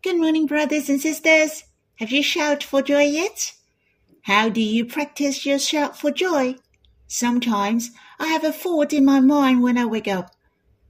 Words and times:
Good 0.00 0.16
morning, 0.16 0.46
brothers 0.46 0.88
and 0.88 1.00
sisters. 1.00 1.64
Have 1.96 2.12
you 2.12 2.22
shouted 2.22 2.62
for 2.62 2.82
joy 2.82 3.02
yet? 3.02 3.54
How 4.22 4.48
do 4.48 4.60
you 4.60 4.84
practice 4.84 5.44
your 5.44 5.58
shout 5.58 5.98
for 5.98 6.12
joy? 6.12 6.54
Sometimes 7.08 7.90
I 8.20 8.28
have 8.28 8.44
a 8.44 8.52
thought 8.52 8.92
in 8.92 9.04
my 9.04 9.18
mind 9.18 9.60
when 9.60 9.76
I 9.76 9.86
wake 9.86 10.06
up, 10.06 10.30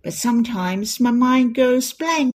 but 0.05 0.13
sometimes 0.13 1.01
my 1.01 1.11
mind 1.11 1.55
goes 1.55 1.91
blank. 1.95 2.35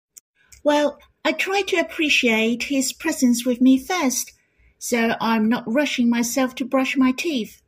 Well, 0.64 0.98
I 1.26 1.34
try 1.34 1.64
to 1.64 1.76
appreciate 1.76 2.64
His 2.64 2.94
presence 2.94 3.46
with 3.46 3.60
me 3.60 3.78
first, 3.78 4.32
so 4.80 5.16
I'm 5.20 5.50
not 5.50 5.66
rushing 5.68 6.10
myself 6.10 6.56
to 6.56 6.66
brush 6.66 6.96
my 6.96 7.12
teeth. 7.12 7.62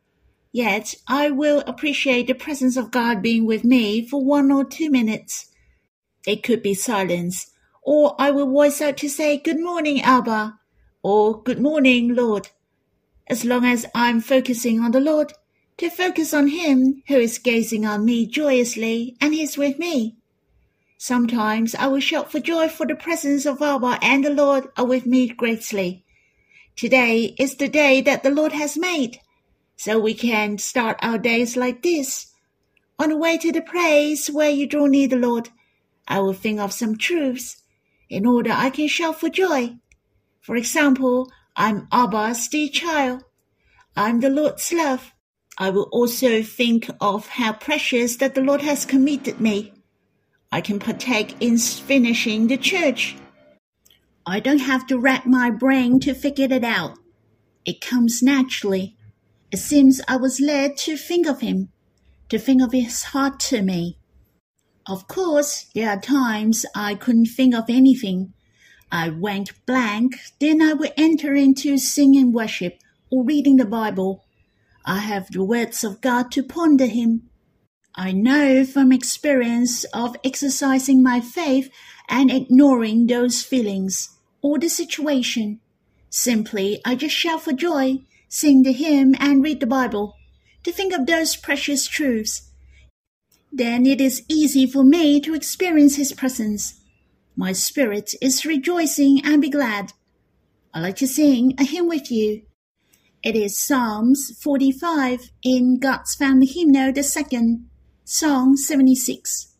Yet 0.50 0.94
I 1.06 1.30
will 1.30 1.62
appreciate 1.66 2.26
the 2.26 2.34
presence 2.34 2.78
of 2.78 2.90
God 2.90 3.20
being 3.20 3.44
with 3.44 3.64
me 3.64 4.08
for 4.08 4.24
one 4.24 4.50
or 4.50 4.64
two 4.64 4.90
minutes. 4.90 5.50
It 6.26 6.42
could 6.42 6.62
be 6.62 6.72
silence, 6.72 7.50
or 7.84 8.16
I 8.18 8.30
will 8.30 8.50
voice 8.50 8.80
out 8.80 8.96
to 8.98 9.08
say, 9.08 9.36
Good 9.36 9.60
morning, 9.60 10.00
Abba, 10.00 10.58
or 11.02 11.42
Good 11.42 11.60
morning, 11.60 12.14
Lord. 12.14 12.48
As 13.26 13.44
long 13.44 13.64
as 13.64 13.86
I'm 13.94 14.20
focusing 14.20 14.80
on 14.80 14.90
the 14.92 15.00
Lord, 15.00 15.34
to 15.76 15.90
focus 15.90 16.32
on 16.32 16.48
Him 16.48 17.02
who 17.08 17.16
is 17.16 17.38
gazing 17.38 17.84
on 17.84 18.04
me 18.04 18.26
joyously 18.26 19.16
and 19.20 19.34
is 19.34 19.58
with 19.58 19.78
me. 19.78 20.16
Sometimes 20.96 21.74
I 21.74 21.86
will 21.88 22.00
shout 22.00 22.32
for 22.32 22.40
joy 22.40 22.68
for 22.68 22.86
the 22.86 22.94
presence 22.94 23.44
of 23.44 23.60
Abba 23.60 23.98
and 24.00 24.24
the 24.24 24.30
Lord 24.30 24.68
are 24.78 24.86
with 24.86 25.04
me 25.04 25.28
greatly. 25.28 26.04
Today 26.76 27.34
is 27.38 27.56
the 27.56 27.68
day 27.68 28.00
that 28.00 28.22
the 28.22 28.30
Lord 28.30 28.52
has 28.52 28.78
made, 28.78 29.20
so 29.76 29.98
we 29.98 30.14
can 30.14 30.56
start 30.56 30.98
our 31.02 31.18
days 31.18 31.56
like 31.56 31.82
this. 31.82 32.32
On 32.98 33.10
the 33.10 33.16
way 33.16 33.36
to 33.38 33.52
the 33.52 33.60
place 33.60 34.30
where 34.30 34.48
you 34.48 34.66
draw 34.66 34.86
near 34.86 35.08
the 35.08 35.16
Lord, 35.16 35.50
I 36.08 36.20
will 36.20 36.32
think 36.32 36.60
of 36.60 36.72
some 36.72 36.96
truths 36.96 37.63
in 38.08 38.26
order 38.26 38.52
I 38.52 38.70
can 38.70 38.88
shout 38.88 39.20
for 39.20 39.28
joy. 39.28 39.76
For 40.40 40.56
example, 40.56 41.30
I'm 41.56 41.86
Abba's 41.92 42.48
dear 42.48 42.68
child. 42.68 43.24
I'm 43.96 44.20
the 44.20 44.30
Lord's 44.30 44.72
love. 44.72 45.12
I 45.56 45.70
will 45.70 45.88
also 45.92 46.42
think 46.42 46.90
of 47.00 47.28
how 47.28 47.52
precious 47.52 48.16
that 48.16 48.34
the 48.34 48.40
Lord 48.40 48.60
has 48.62 48.84
committed 48.84 49.40
me. 49.40 49.72
I 50.50 50.60
can 50.60 50.78
partake 50.78 51.36
in 51.40 51.58
finishing 51.58 52.48
the 52.48 52.56
church. 52.56 53.16
I 54.26 54.40
don't 54.40 54.60
have 54.60 54.86
to 54.88 54.98
rack 54.98 55.26
my 55.26 55.50
brain 55.50 56.00
to 56.00 56.14
figure 56.14 56.48
it 56.50 56.64
out. 56.64 56.98
It 57.64 57.80
comes 57.80 58.22
naturally. 58.22 58.96
It 59.52 59.58
seems 59.58 60.00
I 60.08 60.16
was 60.16 60.40
led 60.40 60.76
to 60.78 60.96
think 60.96 61.26
of 61.26 61.40
him, 61.40 61.68
to 62.28 62.38
think 62.38 62.62
of 62.62 62.72
his 62.72 63.04
heart 63.04 63.38
to 63.50 63.62
me. 63.62 63.98
Of 64.86 65.08
course, 65.08 65.66
there 65.74 65.88
are 65.88 66.00
times 66.00 66.66
I 66.74 66.94
couldn't 66.94 67.26
think 67.26 67.54
of 67.54 67.64
anything. 67.68 68.34
I 68.92 69.08
went 69.08 69.64
blank, 69.64 70.16
then 70.40 70.60
I 70.60 70.74
would 70.74 70.92
enter 70.96 71.34
into 71.34 71.78
singing 71.78 72.32
worship 72.32 72.78
or 73.10 73.24
reading 73.24 73.56
the 73.56 73.64
Bible. 73.64 74.24
I 74.84 74.98
have 74.98 75.30
the 75.30 75.42
words 75.42 75.84
of 75.84 76.02
God 76.02 76.30
to 76.32 76.42
ponder 76.42 76.84
Him. 76.84 77.30
I 77.94 78.12
know 78.12 78.66
from 78.66 78.92
experience 78.92 79.84
of 79.94 80.16
exercising 80.22 81.02
my 81.02 81.20
faith 81.20 81.70
and 82.08 82.30
ignoring 82.30 83.06
those 83.06 83.42
feelings 83.42 84.18
or 84.42 84.58
the 84.58 84.68
situation. 84.68 85.60
Simply, 86.10 86.82
I 86.84 86.94
just 86.94 87.14
shout 87.14 87.42
for 87.42 87.52
joy, 87.52 88.00
sing 88.28 88.62
the 88.62 88.72
hymn, 88.72 89.14
and 89.18 89.42
read 89.42 89.60
the 89.60 89.66
Bible 89.66 90.14
to 90.62 90.72
think 90.72 90.92
of 90.92 91.06
those 91.06 91.36
precious 91.36 91.86
truths 91.86 92.50
then 93.56 93.86
it 93.86 94.00
is 94.00 94.24
easy 94.28 94.66
for 94.66 94.82
me 94.82 95.20
to 95.20 95.32
experience 95.32 95.94
His 95.94 96.12
presence. 96.12 96.80
My 97.36 97.52
spirit 97.52 98.12
is 98.20 98.44
rejoicing 98.44 99.20
and 99.24 99.40
be 99.40 99.48
glad. 99.48 99.92
I 100.72 100.80
like 100.80 100.96
to 100.96 101.06
sing 101.06 101.54
a 101.58 101.64
hymn 101.64 101.86
with 101.86 102.10
you. 102.10 102.42
It 103.22 103.36
is 103.36 103.56
Psalms 103.56 104.36
45 104.42 105.30
in 105.44 105.78
God's 105.78 106.16
Family 106.16 106.46
Hymnal, 106.46 106.92
the 106.92 107.04
second, 107.04 107.70
Song 108.04 108.56
76. 108.56 109.54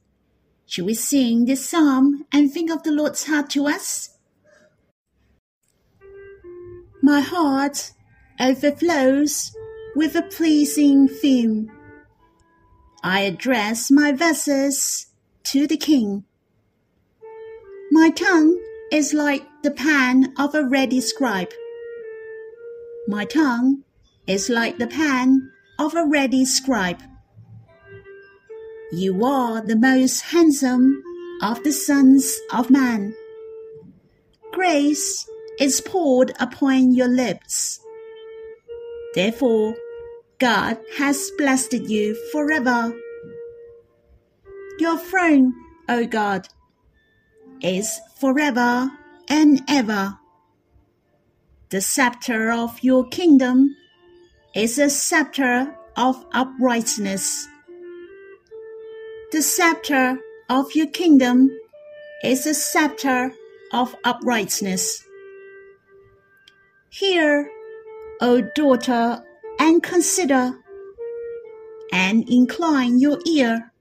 Should 0.67 0.87
we 0.87 0.95
sing 0.95 1.45
this 1.45 1.65
psalm 1.65 2.25
and 2.33 2.53
think 2.53 2.73
of 2.73 2.83
the 2.83 2.91
Lord's 2.91 3.27
heart 3.27 3.49
to 3.51 3.67
us? 3.67 4.19
My 7.01 7.21
heart 7.21 7.93
overflows 8.41 9.55
with 9.95 10.17
a 10.17 10.23
pleasing 10.23 11.07
theme 11.07 11.71
I 13.07 13.21
address 13.21 13.91
my 13.91 14.13
verses 14.13 15.09
to 15.53 15.67
the 15.67 15.77
king. 15.77 16.25
My 17.91 18.09
tongue 18.09 18.59
is 18.91 19.13
like 19.13 19.47
the 19.63 19.71
pen 19.71 20.33
of 20.39 20.55
a 20.55 20.65
ready 20.65 21.03
scribe. 21.03 21.51
My 23.07 23.27
tongue 23.27 23.83
is 24.27 24.49
like 24.49 24.79
the 24.79 24.87
pen 24.87 25.51
of 25.79 25.95
a 25.95 26.07
ready 26.07 26.47
scribe. 26.47 27.03
You 28.91 29.23
are 29.23 29.61
the 29.61 29.77
most 29.77 30.23
handsome 30.23 31.03
of 31.43 31.63
the 31.63 31.73
sons 31.73 32.41
of 32.55 32.71
man. 32.71 33.15
Grace 34.51 35.29
is 35.61 35.83
poured 35.83 36.33
upon 36.41 36.95
your 36.95 37.09
lips. 37.09 37.81
Therefore, 39.15 39.75
God 40.39 40.79
has 40.97 41.31
blessed 41.39 41.75
you 41.75 42.15
forever. 42.33 42.93
Your 44.79 44.99
throne, 44.99 45.55
O 45.89 46.05
God, 46.07 46.49
is 47.61 48.01
forever 48.19 48.91
and 49.29 49.63
ever. 49.69 50.19
The 51.71 51.81
scepter 51.81 52.51
of 52.51 52.83
your 52.83 53.07
kingdom 53.09 53.77
is 54.55 54.79
a 54.79 54.91
scepter 54.91 55.75
of 55.97 56.25
uprightness. 56.33 57.49
The 59.31 59.43
scepter 59.43 60.19
of 60.49 60.75
your 60.75 60.89
kingdom 60.89 61.51
is 62.23 62.47
a 62.47 62.55
scepter 62.55 63.33
of 63.73 63.95
uprightness. 64.05 65.05
Hear, 66.91 67.51
O 68.21 68.41
daughter 68.55 69.23
and 69.59 69.83
consider 69.83 70.59
and 71.93 72.29
incline 72.29 72.99
your 72.99 73.19
ear. 73.27 73.73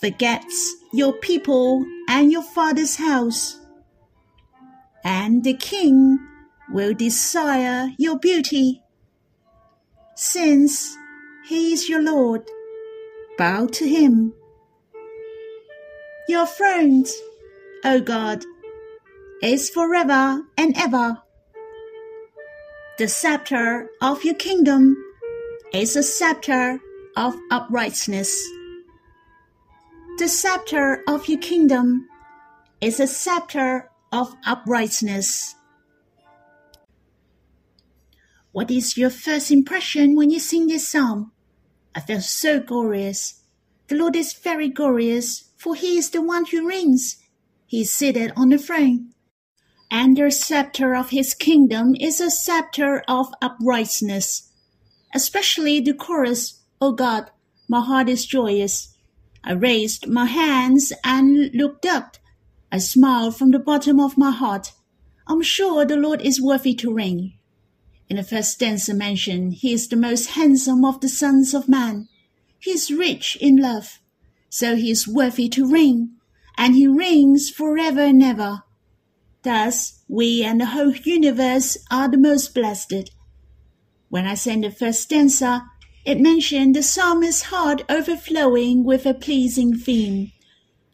Forget 0.00 0.44
your 0.92 1.12
people 1.12 1.84
and 2.08 2.32
your 2.32 2.42
father's 2.42 2.96
house, 2.96 3.60
and 5.04 5.44
the 5.44 5.54
king 5.54 6.18
will 6.70 6.92
desire 6.92 7.88
your 7.98 8.18
beauty. 8.18 8.82
Since 10.16 10.96
he 11.46 11.72
is 11.72 11.88
your 11.88 12.02
Lord, 12.02 12.42
bow 13.38 13.66
to 13.66 13.88
him. 13.88 14.34
Your 16.28 16.46
throne, 16.46 17.04
O 17.84 18.00
God, 18.00 18.44
is 19.42 19.70
forever 19.70 20.42
and 20.56 20.76
ever 20.76 21.22
the 22.98 23.08
scepter 23.08 23.88
of 24.02 24.22
your 24.22 24.34
kingdom 24.34 24.96
is 25.72 25.96
a 25.96 26.02
scepter 26.02 26.78
of 27.16 27.34
uprightness. 27.50 28.46
The 30.18 30.28
scepter 30.28 31.02
of 31.08 31.26
your 31.26 31.40
kingdom 31.40 32.06
is 32.82 33.00
a 33.00 33.06
scepter 33.06 33.90
of 34.12 34.34
uprightness. 34.44 35.54
What 38.52 38.70
is 38.70 38.98
your 38.98 39.08
first 39.08 39.50
impression 39.50 40.14
when 40.14 40.28
you 40.28 40.38
sing 40.38 40.66
this 40.66 40.86
psalm? 40.86 41.32
I 41.94 42.00
feel 42.00 42.20
so 42.20 42.60
glorious. 42.60 43.40
The 43.88 43.96
Lord 43.96 44.16
is 44.16 44.34
very 44.34 44.68
glorious, 44.68 45.50
for 45.56 45.74
he 45.74 45.96
is 45.96 46.10
the 46.10 46.20
one 46.20 46.44
who 46.44 46.68
reigns. 46.68 47.16
He 47.66 47.80
is 47.80 47.90
seated 47.90 48.32
on 48.36 48.50
the 48.50 48.58
throne 48.58 49.11
and 49.92 50.16
the 50.16 50.30
scepter 50.30 50.94
of 50.94 51.10
his 51.10 51.34
kingdom 51.34 51.94
is 52.00 52.18
a 52.18 52.30
scepter 52.30 53.04
of 53.06 53.30
uprightness. 53.42 54.50
Especially 55.14 55.80
the 55.80 55.92
chorus, 55.92 56.62
O 56.80 56.92
God, 56.92 57.30
my 57.68 57.82
heart 57.82 58.08
is 58.08 58.24
joyous. 58.24 58.96
I 59.44 59.52
raised 59.52 60.08
my 60.08 60.24
hands 60.24 60.94
and 61.04 61.54
looked 61.54 61.84
up. 61.84 62.16
I 62.72 62.78
smiled 62.78 63.36
from 63.36 63.50
the 63.50 63.58
bottom 63.58 64.00
of 64.00 64.16
my 64.16 64.30
heart. 64.30 64.72
I'm 65.26 65.42
sure 65.42 65.84
the 65.84 65.96
Lord 65.96 66.22
is 66.22 66.40
worthy 66.40 66.74
to 66.76 66.94
reign. 66.94 67.34
In 68.08 68.16
the 68.16 68.22
first 68.22 68.52
stanza 68.52 68.94
mentioned, 68.94 69.54
he 69.54 69.74
is 69.74 69.88
the 69.88 69.96
most 69.96 70.30
handsome 70.30 70.86
of 70.86 71.02
the 71.02 71.08
sons 71.10 71.52
of 71.52 71.68
man. 71.68 72.08
He 72.58 72.70
is 72.70 72.90
rich 72.90 73.36
in 73.42 73.58
love, 73.58 74.00
so 74.48 74.74
he 74.74 74.90
is 74.90 75.06
worthy 75.06 75.50
to 75.50 75.70
reign, 75.70 76.16
and 76.56 76.74
he 76.74 76.86
reigns 76.86 77.50
forever 77.50 78.00
and 78.00 78.22
ever. 78.22 78.62
Thus, 79.42 80.02
we 80.08 80.44
and 80.44 80.60
the 80.60 80.66
whole 80.66 80.94
universe 80.94 81.76
are 81.90 82.08
the 82.08 82.18
most 82.18 82.54
blessed. 82.54 83.10
When 84.08 84.26
I 84.26 84.34
sang 84.34 84.60
the 84.60 84.70
first 84.70 85.02
stanza, 85.02 85.64
it 86.04 86.20
mentioned 86.20 86.76
the 86.76 86.82
psalmist's 86.82 87.42
heart 87.42 87.82
overflowing 87.88 88.84
with 88.84 89.06
a 89.06 89.14
pleasing 89.14 89.76
theme. 89.76 90.32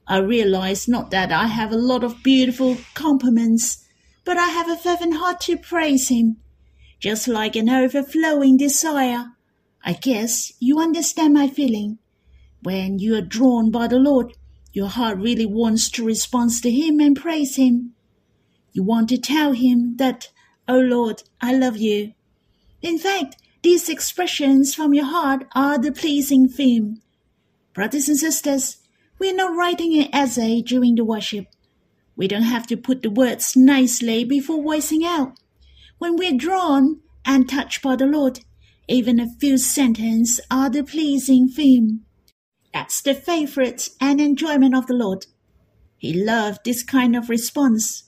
I 0.06 0.18
realize 0.18 0.88
not 0.88 1.10
that 1.10 1.30
I 1.30 1.48
have 1.48 1.72
a 1.72 1.76
lot 1.76 2.04
of 2.04 2.22
beautiful 2.22 2.78
compliments, 2.94 3.84
but 4.24 4.38
I 4.38 4.48
have 4.48 4.68
a 4.68 4.76
fervent 4.76 5.16
heart 5.16 5.40
to 5.42 5.58
praise 5.58 6.08
Him, 6.08 6.38
just 7.00 7.28
like 7.28 7.56
an 7.56 7.68
overflowing 7.68 8.56
desire. 8.56 9.32
I 9.84 9.92
guess 9.92 10.52
you 10.58 10.78
understand 10.78 11.34
my 11.34 11.48
feeling. 11.48 11.98
When 12.62 12.98
you 12.98 13.14
are 13.16 13.22
drawn 13.22 13.70
by 13.70 13.88
the 13.88 13.98
Lord, 13.98 14.34
your 14.72 14.88
heart 14.88 15.18
really 15.18 15.46
wants 15.46 15.90
to 15.90 16.04
respond 16.04 16.50
to 16.62 16.70
Him 16.70 17.00
and 17.00 17.14
praise 17.14 17.56
Him. 17.56 17.94
You 18.78 18.84
want 18.84 19.08
to 19.08 19.19
tell 19.19 19.54
Him 19.54 19.96
that, 19.96 20.28
Oh 20.69 20.78
Lord, 20.78 21.25
I 21.40 21.52
love 21.52 21.78
you. 21.78 22.12
In 22.80 22.96
fact, 22.96 23.34
these 23.64 23.88
expressions 23.88 24.72
from 24.72 24.94
your 24.94 25.06
heart 25.06 25.48
are 25.52 25.78
the 25.78 25.90
pleasing 25.90 26.48
theme. 26.48 27.02
Brothers 27.75 28.08
and 28.08 28.16
sisters, 28.16 28.76
we're 29.19 29.34
not 29.34 29.56
writing 29.56 29.98
an 29.98 30.14
essay 30.14 30.62
during 30.62 30.94
the 30.94 31.04
worship. 31.04 31.46
We 32.14 32.28
don't 32.28 32.42
have 32.42 32.69
to 32.69 32.76
put 32.76 33.02
the 33.02 33.10
words 33.10 33.56
nicely 33.56 34.22
before 34.22 34.62
voicing 34.62 35.04
out. 35.04 35.32
When 35.98 36.14
we're 36.14 36.38
drawn 36.38 37.00
and 37.24 37.48
touched 37.48 37.82
by 37.82 37.96
the 37.96 38.06
Lord, 38.06 38.44
even 38.86 39.19
a 39.19 39.34
few 39.40 39.58
sentences 39.58 40.40
are 40.52 40.70
the 40.70 40.84
pleasing 40.84 41.48
theme. 41.48 42.04
That's 42.72 43.02
the 43.02 43.16
favorite 43.16 43.88
and 44.00 44.20
enjoyment 44.20 44.76
of 44.76 44.86
the 44.86 44.94
Lord. 44.94 45.26
He 45.96 46.14
loved 46.14 46.60
this 46.64 46.84
kind 46.84 47.16
of 47.16 47.28
response. 47.28 48.04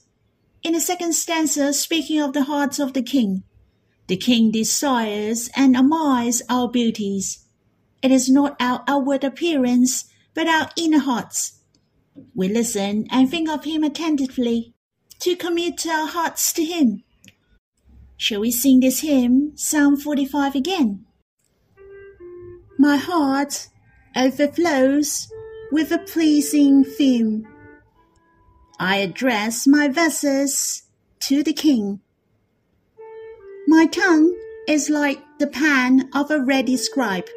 In 0.63 0.73
the 0.73 0.81
second 0.81 1.13
stanza, 1.13 1.73
speaking 1.73 2.21
of 2.21 2.33
the 2.33 2.43
hearts 2.43 2.77
of 2.79 2.93
the 2.93 3.01
king, 3.01 3.43
the 4.07 4.17
king 4.17 4.51
desires 4.51 5.49
and 5.55 5.75
admires 5.75 6.41
our 6.49 6.69
beauties. 6.69 7.45
It 8.01 8.11
is 8.11 8.29
not 8.29 8.57
our 8.59 8.83
outward 8.87 9.23
appearance 9.23 10.05
but 10.33 10.47
our 10.47 10.69
inner 10.77 10.99
hearts. 10.99 11.59
We 12.35 12.47
listen 12.47 13.07
and 13.09 13.29
think 13.29 13.49
of 13.49 13.63
Him 13.63 13.83
attentively 13.83 14.73
to 15.19 15.35
commit 15.35 15.85
our 15.87 16.07
hearts 16.07 16.53
to 16.53 16.63
Him. 16.63 17.03
Shall 18.17 18.41
we 18.41 18.51
sing 18.51 18.81
this 18.81 18.99
hymn, 18.99 19.53
Psalm 19.55 19.97
45 19.97 20.55
again? 20.55 21.05
My 22.77 22.97
heart 22.97 23.67
overflows 24.15 25.27
with 25.71 25.91
a 25.91 25.97
pleasing 25.97 26.83
theme. 26.83 27.47
I 28.81 28.95
address 28.95 29.67
my 29.67 29.89
verses 29.89 30.81
to 31.27 31.43
the 31.43 31.53
King. 31.53 31.99
My 33.67 33.85
tongue 33.85 34.35
is 34.67 34.89
like 34.89 35.19
the 35.37 35.45
pen 35.45 36.09
of 36.15 36.31
a 36.31 36.41
ready 36.41 36.77
scribe. 36.77 37.27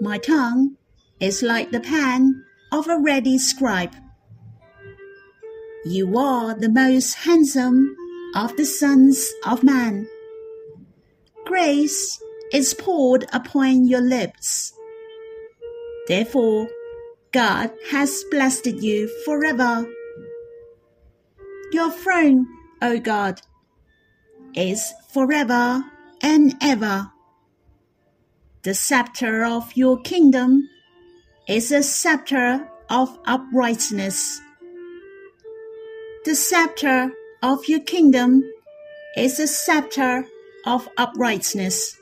My 0.00 0.18
tongue 0.18 0.76
is 1.18 1.42
like 1.42 1.72
the 1.72 1.80
pen 1.80 2.44
of 2.70 2.86
a 2.86 2.96
ready 2.96 3.38
scribe. 3.38 3.92
You 5.84 6.16
are 6.16 6.54
the 6.54 6.70
most 6.70 7.14
handsome 7.14 7.96
of 8.36 8.56
the 8.56 8.66
sons 8.66 9.28
of 9.44 9.64
man. 9.64 10.06
Grace 11.44 12.22
is 12.52 12.72
poured 12.72 13.26
upon 13.32 13.88
your 13.88 14.02
lips. 14.02 14.72
Therefore, 16.06 16.68
God 17.32 17.70
has 17.90 18.24
blessed 18.30 18.66
you 18.66 19.08
forever. 19.24 19.86
Your 21.72 21.90
throne, 21.90 22.46
O 22.80 22.98
God, 22.98 23.42
is 24.54 24.92
forever 25.12 25.84
and 26.22 26.54
ever. 26.62 27.10
The 28.62 28.74
scepter 28.74 29.44
of 29.44 29.76
your 29.76 30.00
kingdom 30.00 30.68
is 31.46 31.70
a 31.70 31.82
scepter 31.82 32.66
of 32.88 33.18
uprightness. 33.26 34.40
The 36.24 36.34
scepter 36.34 37.12
of 37.42 37.68
your 37.68 37.80
kingdom 37.80 38.42
is 39.16 39.38
a 39.38 39.46
scepter 39.46 40.26
of 40.64 40.88
uprightness. 40.96 41.98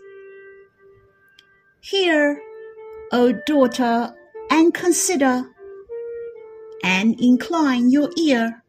Hear, 1.81 2.41
O 3.13 3.33
daughter, 3.47 4.15
and 4.51 4.73
consider, 4.73 5.45
and 6.83 7.21
incline 7.21 7.91
your 7.91 8.11
ear. 8.19 8.63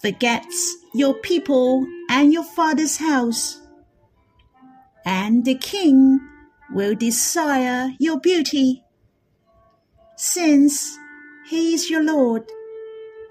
Forget 0.00 0.46
your 0.94 1.14
people 1.14 1.86
and 2.10 2.32
your 2.32 2.44
father's 2.44 2.98
house, 2.98 3.60
and 5.04 5.44
the 5.44 5.56
king 5.56 6.20
will 6.70 6.94
desire 6.94 7.90
your 7.98 8.20
beauty 8.20 8.84
since 10.16 10.96
he 11.46 11.74
is 11.74 11.90
your 11.90 12.02
Lord, 12.02 12.44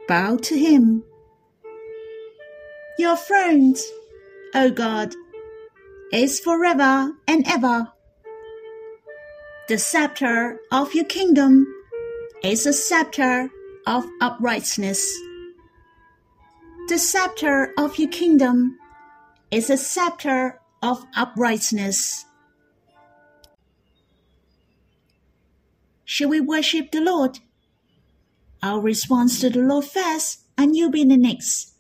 bow 0.08 0.38
to 0.38 0.58
him. 0.58 1.04
Your 3.00 3.16
throne, 3.16 3.76
O 4.54 4.70
God, 4.70 5.16
is 6.12 6.40
forever 6.40 7.12
and 7.28 7.48
ever. 7.48 7.93
The 9.70 9.78
scepter 9.78 10.60
of 10.74 10.94
your 10.94 11.06
kingdom 11.06 11.66
is 12.44 12.66
a 12.66 12.74
scepter 12.74 13.50
of 13.88 14.04
uprightness. 14.20 15.18
The 16.90 16.98
scepter 16.98 17.74
of 17.78 17.98
your 17.98 18.10
kingdom 18.10 18.78
is 19.52 19.70
a 19.70 19.78
scepter 19.78 20.60
of 20.82 21.06
uprightness. 21.16 22.26
Shall 26.04 26.28
we 26.28 26.42
worship 26.42 26.92
the 26.92 27.00
Lord? 27.00 27.40
Our 28.62 28.82
response 28.82 29.40
to 29.40 29.50
the 29.50 29.60
Lord 29.60 29.86
first, 29.86 30.42
and 30.58 30.76
you'll 30.76 30.92
be 30.92 31.06
the 31.06 31.16
next. 31.16 31.74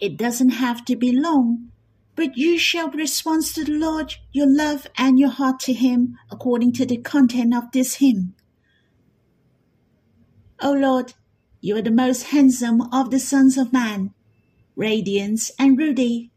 It 0.00 0.16
doesn't 0.16 0.50
have 0.64 0.82
to 0.86 0.96
be 0.96 1.12
long, 1.12 1.72
but 2.18 2.36
you 2.36 2.58
shall 2.58 2.90
respond 2.90 3.44
to 3.44 3.64
the 3.64 3.70
Lord 3.70 4.16
your 4.32 4.52
love 4.52 4.88
and 4.98 5.20
your 5.20 5.28
heart 5.28 5.60
to 5.60 5.72
Him 5.72 6.18
according 6.32 6.72
to 6.72 6.84
the 6.84 6.96
content 6.96 7.54
of 7.54 7.70
this 7.70 7.94
hymn. 8.02 8.34
O 10.60 10.72
Lord, 10.72 11.14
you 11.60 11.76
are 11.76 11.82
the 11.82 11.92
most 11.92 12.24
handsome 12.34 12.80
of 12.92 13.12
the 13.12 13.20
sons 13.20 13.56
of 13.56 13.72
man, 13.72 14.14
radiant 14.74 15.52
and 15.60 15.78
ruddy, 15.78 16.32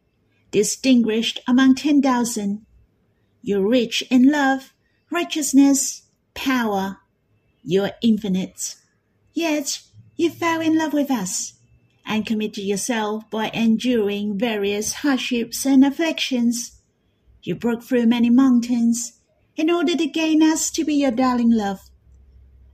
distinguished 0.51 1.39
among 1.47 1.73
ten 1.73 1.99
thousand. 1.99 2.63
You're 3.41 3.67
rich 3.67 4.03
in 4.11 4.31
love, 4.31 4.73
righteousness, 5.09 6.03
power, 6.35 6.97
you 7.63 7.85
are 7.85 7.93
infinite. 8.03 8.75
Yet 9.33 9.81
you 10.15 10.29
fell 10.29 10.61
in 10.61 10.77
love 10.77 10.93
with 10.93 11.09
us 11.09 11.53
and 12.05 12.25
committed 12.25 12.63
yourself 12.63 13.29
by 13.29 13.49
enduring 13.53 14.37
various 14.37 14.93
hardships 14.93 15.65
and 15.65 15.85
afflictions. 15.85 16.81
You 17.43 17.55
broke 17.55 17.83
through 17.83 18.07
many 18.07 18.29
mountains 18.29 19.19
in 19.55 19.69
order 19.69 19.95
to 19.95 20.07
gain 20.07 20.43
us 20.43 20.71
to 20.71 20.83
be 20.83 20.95
your 20.95 21.11
darling 21.11 21.51
love. 21.51 21.79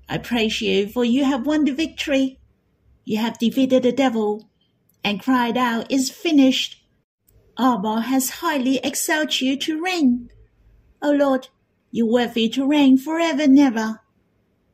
I 0.10 0.18
praise 0.18 0.62
you 0.62 0.88
for 0.88 1.06
you 1.06 1.26
have 1.26 1.46
won 1.46 1.66
the 1.66 1.74
victory. 1.74 2.40
You 3.04 3.18
have 3.18 3.40
defeated 3.40 3.84
the 3.84 3.92
devil 3.92 4.50
and 5.04 5.22
cried 5.22 5.58
out, 5.58 5.92
Is 5.92 6.10
finished. 6.10 6.84
Abba 7.58 8.02
has 8.02 8.30
highly 8.42 8.78
exalted 8.84 9.42
you 9.42 9.58
to 9.58 9.82
reign. 9.82 10.30
O 11.02 11.12
Lord, 11.12 11.48
you 11.92 12.06
worthy 12.06 12.50
to 12.50 12.68
reign 12.68 12.98
forever 12.98 13.44
and 13.44 13.58
ever. 13.58 14.02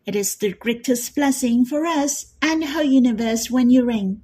It 0.05 0.15
is 0.15 0.35
the 0.35 0.53
greatest 0.53 1.15
blessing 1.15 1.65
for 1.65 1.85
us 1.85 2.33
and 2.41 2.61
the 2.61 2.67
whole 2.67 2.83
universe 2.83 3.49
when 3.49 3.69
you 3.69 3.85
reign. 3.85 4.22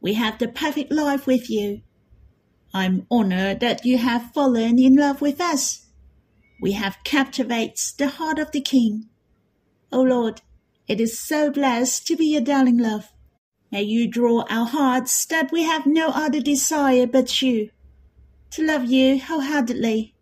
We 0.00 0.14
have 0.14 0.38
the 0.38 0.48
perfect 0.48 0.92
life 0.92 1.26
with 1.26 1.50
you. 1.50 1.82
I'm 2.72 3.06
honored 3.10 3.60
that 3.60 3.84
you 3.84 3.98
have 3.98 4.32
fallen 4.32 4.78
in 4.78 4.96
love 4.96 5.20
with 5.20 5.40
us. 5.40 5.86
We 6.60 6.72
have 6.72 6.98
captivated 7.04 7.78
the 7.98 8.08
heart 8.08 8.38
of 8.38 8.52
the 8.52 8.60
King. 8.60 9.08
O 9.92 10.00
oh 10.00 10.02
Lord, 10.02 10.42
it 10.88 11.00
is 11.00 11.18
so 11.18 11.50
blessed 11.50 12.06
to 12.06 12.16
be 12.16 12.26
your 12.26 12.40
darling 12.40 12.78
love. 12.78 13.12
May 13.72 13.82
you 13.82 14.08
draw 14.08 14.44
our 14.48 14.66
hearts 14.66 15.26
that 15.26 15.50
we 15.50 15.64
have 15.64 15.86
no 15.86 16.08
other 16.08 16.40
desire 16.40 17.06
but 17.06 17.42
you, 17.42 17.70
to 18.50 18.62
love 18.62 18.84
you 18.84 19.20
wholeheartedly. 19.20 20.14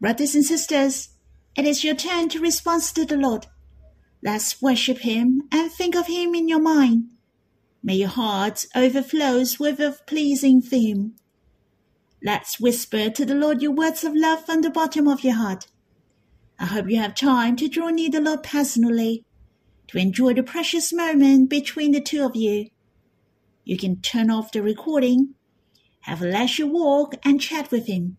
Brothers 0.00 0.34
and 0.34 0.44
sisters, 0.44 1.10
it 1.56 1.64
is 1.64 1.82
your 1.82 1.94
turn 1.94 2.28
to 2.30 2.40
respond 2.40 2.82
to 2.82 3.04
the 3.04 3.16
Lord. 3.16 3.46
Let's 4.22 4.60
worship 4.60 4.98
Him 4.98 5.42
and 5.50 5.70
think 5.72 5.94
of 5.94 6.06
Him 6.06 6.34
in 6.34 6.48
your 6.48 6.60
mind. 6.60 7.10
May 7.84 7.96
your 7.96 8.08
heart 8.08 8.64
overflows 8.74 9.60
with 9.60 9.78
a 9.78 9.96
pleasing 10.06 10.60
theme. 10.60 11.14
Let's 12.22 12.58
whisper 12.58 13.10
to 13.10 13.24
the 13.24 13.36
Lord 13.36 13.62
your 13.62 13.70
words 13.70 14.02
of 14.02 14.16
love 14.16 14.44
from 14.46 14.62
the 14.62 14.70
bottom 14.70 15.06
of 15.06 15.22
your 15.22 15.34
heart. 15.34 15.68
I 16.58 16.66
hope 16.66 16.88
you 16.88 16.96
have 16.96 17.14
time 17.14 17.54
to 17.56 17.68
draw 17.68 17.90
near 17.90 18.10
the 18.10 18.20
Lord 18.20 18.42
personally, 18.42 19.24
to 19.88 19.98
enjoy 19.98 20.34
the 20.34 20.42
precious 20.42 20.92
moment 20.92 21.50
between 21.50 21.92
the 21.92 22.00
two 22.00 22.24
of 22.24 22.34
you. 22.34 22.70
You 23.64 23.76
can 23.76 24.00
turn 24.00 24.30
off 24.30 24.50
the 24.50 24.62
recording, 24.62 25.34
have 26.00 26.22
a 26.22 26.26
leisure 26.26 26.66
walk 26.66 27.14
and 27.22 27.40
chat 27.40 27.70
with 27.70 27.86
Him. 27.86 28.16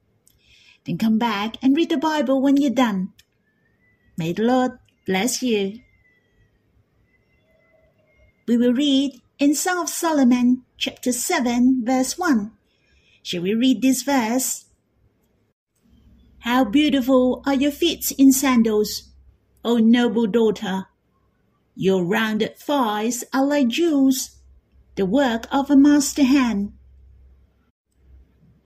Then 0.85 0.97
come 0.97 1.17
back 1.17 1.57
and 1.61 1.75
read 1.75 1.89
the 1.89 1.97
Bible 1.97 2.41
when 2.41 2.57
you're 2.57 2.69
done. 2.69 3.13
May 4.17 4.31
the 4.31 4.43
Lord 4.43 4.79
Bless 5.05 5.43
you. 5.43 5.81
We 8.47 8.57
will 8.57 8.73
read 8.73 9.21
in 9.37 9.53
Song 9.53 9.79
of 9.79 9.89
Solomon, 9.89 10.63
chapter 10.77 11.11
7, 11.11 11.81
verse 11.83 12.17
1. 12.17 12.51
Shall 13.21 13.41
we 13.41 13.53
read 13.53 13.81
this 13.81 14.01
verse? 14.01 14.65
How 16.39 16.63
beautiful 16.63 17.43
are 17.45 17.53
your 17.53 17.71
feet 17.71 18.13
in 18.17 18.31
sandals, 18.31 19.11
O 19.65 19.77
noble 19.77 20.27
daughter! 20.27 20.85
Your 21.75 22.05
rounded 22.05 22.57
thighs 22.57 23.25
are 23.33 23.45
like 23.45 23.67
jewels, 23.67 24.37
the 24.95 25.05
work 25.05 25.47
of 25.51 25.69
a 25.69 25.75
master 25.75 26.23
hand. 26.23 26.71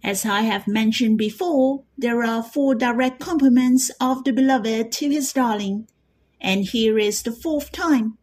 As 0.03 0.23
I 0.23 0.41
have 0.41 0.67
mentioned 0.67 1.17
before, 1.17 1.83
there 1.97 2.23
are 2.23 2.43
four 2.43 2.75
direct 2.75 3.19
compliments 3.19 3.89
of 3.99 4.23
the 4.23 4.31
beloved 4.31 4.91
to 4.91 5.09
his 5.09 5.33
darling, 5.33 5.87
and 6.39 6.65
here 6.65 6.99
is 6.99 7.23
the 7.23 7.31
fourth 7.31 7.71
time. 7.71 8.19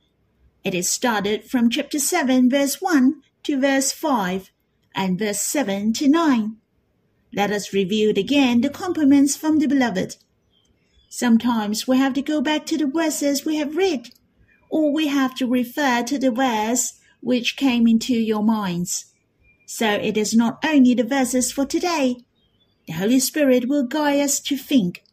It 0.66 0.74
is 0.74 0.88
started 0.88 1.44
from 1.44 1.70
chapter 1.70 2.00
7, 2.00 2.50
verse 2.50 2.82
1 2.82 3.22
to 3.44 3.60
verse 3.60 3.92
5, 3.92 4.50
and 4.96 5.16
verse 5.16 5.40
7 5.40 5.92
to 5.92 6.08
9. 6.08 6.56
Let 7.32 7.52
us 7.52 7.72
review 7.72 8.10
again 8.10 8.62
the 8.62 8.68
compliments 8.68 9.36
from 9.36 9.60
the 9.60 9.68
beloved. 9.68 10.16
Sometimes 11.08 11.86
we 11.86 11.98
have 11.98 12.14
to 12.14 12.20
go 12.20 12.40
back 12.40 12.66
to 12.66 12.76
the 12.76 12.88
verses 12.88 13.44
we 13.44 13.58
have 13.58 13.76
read, 13.76 14.10
or 14.68 14.92
we 14.92 15.06
have 15.06 15.36
to 15.36 15.46
refer 15.46 16.02
to 16.02 16.18
the 16.18 16.32
verse 16.32 16.94
which 17.20 17.56
came 17.56 17.86
into 17.86 18.14
your 18.14 18.42
minds. 18.42 19.14
So 19.66 19.88
it 19.88 20.16
is 20.16 20.34
not 20.34 20.58
only 20.64 20.94
the 20.94 21.04
verses 21.04 21.52
for 21.52 21.64
today. 21.64 22.16
The 22.88 22.94
Holy 22.94 23.20
Spirit 23.20 23.68
will 23.68 23.84
guide 23.84 24.18
us 24.18 24.40
to 24.40 24.56
think. 24.56 25.04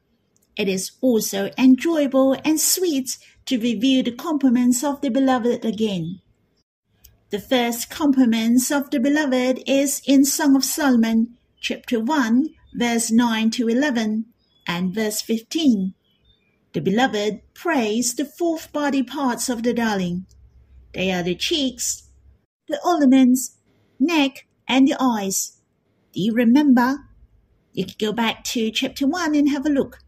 It 0.58 0.68
is 0.68 0.94
also 1.00 1.52
enjoyable 1.60 2.38
and 2.44 2.60
sweet 2.60 3.20
to 3.46 3.60
review 3.60 4.04
the 4.04 4.12
compliments 4.12 4.84
of 4.84 5.02
the 5.02 5.10
beloved 5.10 5.66
again. 5.66 6.20
The 7.30 7.40
first 7.40 7.90
compliments 7.90 8.72
of 8.72 8.92
the 8.92 9.00
beloved 9.00 9.64
is 9.66 10.02
in 10.06 10.24
Song 10.24 10.56
of 10.56 10.64
Solomon, 10.64 11.36
chapter 11.60 12.00
1, 12.00 12.50
verse 12.76 13.12
9 13.12 13.50
to 13.52 13.68
11, 13.68 14.26
and 14.68 14.94
verse 14.94 15.22
15. 15.22 15.94
The 16.74 16.82
beloved 16.82 17.42
praise 17.54 18.14
the 18.14 18.26
fourth 18.26 18.72
body 18.72 19.04
parts 19.04 19.50
of 19.50 19.64
the 19.64 19.74
darling. 19.74 20.26
They 20.94 21.12
are 21.12 21.24
the 21.24 21.36
cheeks, 21.36 22.10
the 22.68 22.80
ornaments, 22.86 23.58
neck, 24.00 24.48
and 24.68 24.88
the 24.88 24.96
eyes. 25.00 25.58
Do 26.14 26.22
you 26.22 26.34
remember? 26.34 26.98
You 27.74 27.86
can 27.86 27.96
go 28.00 28.14
back 28.14 28.44
to 28.46 28.70
chapter 28.70 29.08
1 29.08 29.34
and 29.34 29.50
have 29.50 29.66
a 29.66 29.70
look. 29.70 30.03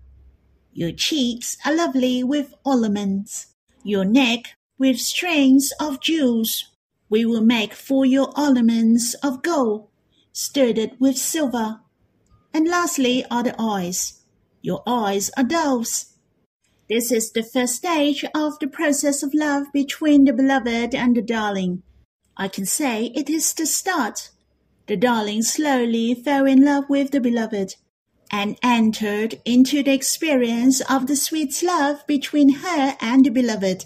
Your 0.78 0.92
cheeks 0.92 1.56
are 1.66 1.74
lovely 1.74 2.22
with 2.22 2.54
ornaments, 2.66 3.48
your 3.86 4.04
neck 4.04 4.58
with 4.78 5.00
strings 5.00 5.72
of 5.80 6.02
jewels. 6.02 6.66
We 7.10 7.24
will 7.24 7.40
make 7.40 7.74
for 7.74 8.06
your 8.06 8.38
ornaments 8.38 9.14
of 9.24 9.42
gold, 9.42 9.88
studded 10.34 10.98
with 11.00 11.18
silver. 11.18 11.80
And 12.54 12.68
lastly 12.68 13.24
are 13.32 13.42
the 13.42 13.56
eyes. 13.58 14.20
Your 14.62 14.84
eyes 14.86 15.32
are 15.38 15.46
doves. 15.46 16.18
This 16.90 17.10
is 17.10 17.32
the 17.32 17.44
first 17.44 17.76
stage 17.76 18.26
of 18.36 18.60
the 18.60 18.68
process 18.68 19.24
of 19.24 19.34
love 19.34 19.68
between 19.72 20.26
the 20.26 20.34
beloved 20.34 20.94
and 20.94 21.16
the 21.16 21.22
darling. 21.22 21.84
I 22.36 22.50
can 22.50 22.66
say 22.66 23.14
it 23.16 23.30
is 23.30 23.54
the 23.54 23.66
start. 23.66 24.30
The 24.88 24.98
darling 24.98 25.42
slowly 25.44 26.16
fell 26.16 26.46
in 26.46 26.66
love 26.66 26.90
with 26.90 27.12
the 27.12 27.22
beloved 27.22 27.76
and 28.32 28.58
entered 28.64 29.42
into 29.46 29.84
the 29.84 29.94
experience 29.94 30.82
of 30.82 31.08
the 31.08 31.16
sweet 31.16 31.62
love 31.64 32.06
between 32.08 32.56
her 32.56 32.96
and 33.00 33.26
the 33.26 33.30
beloved. 33.30 33.86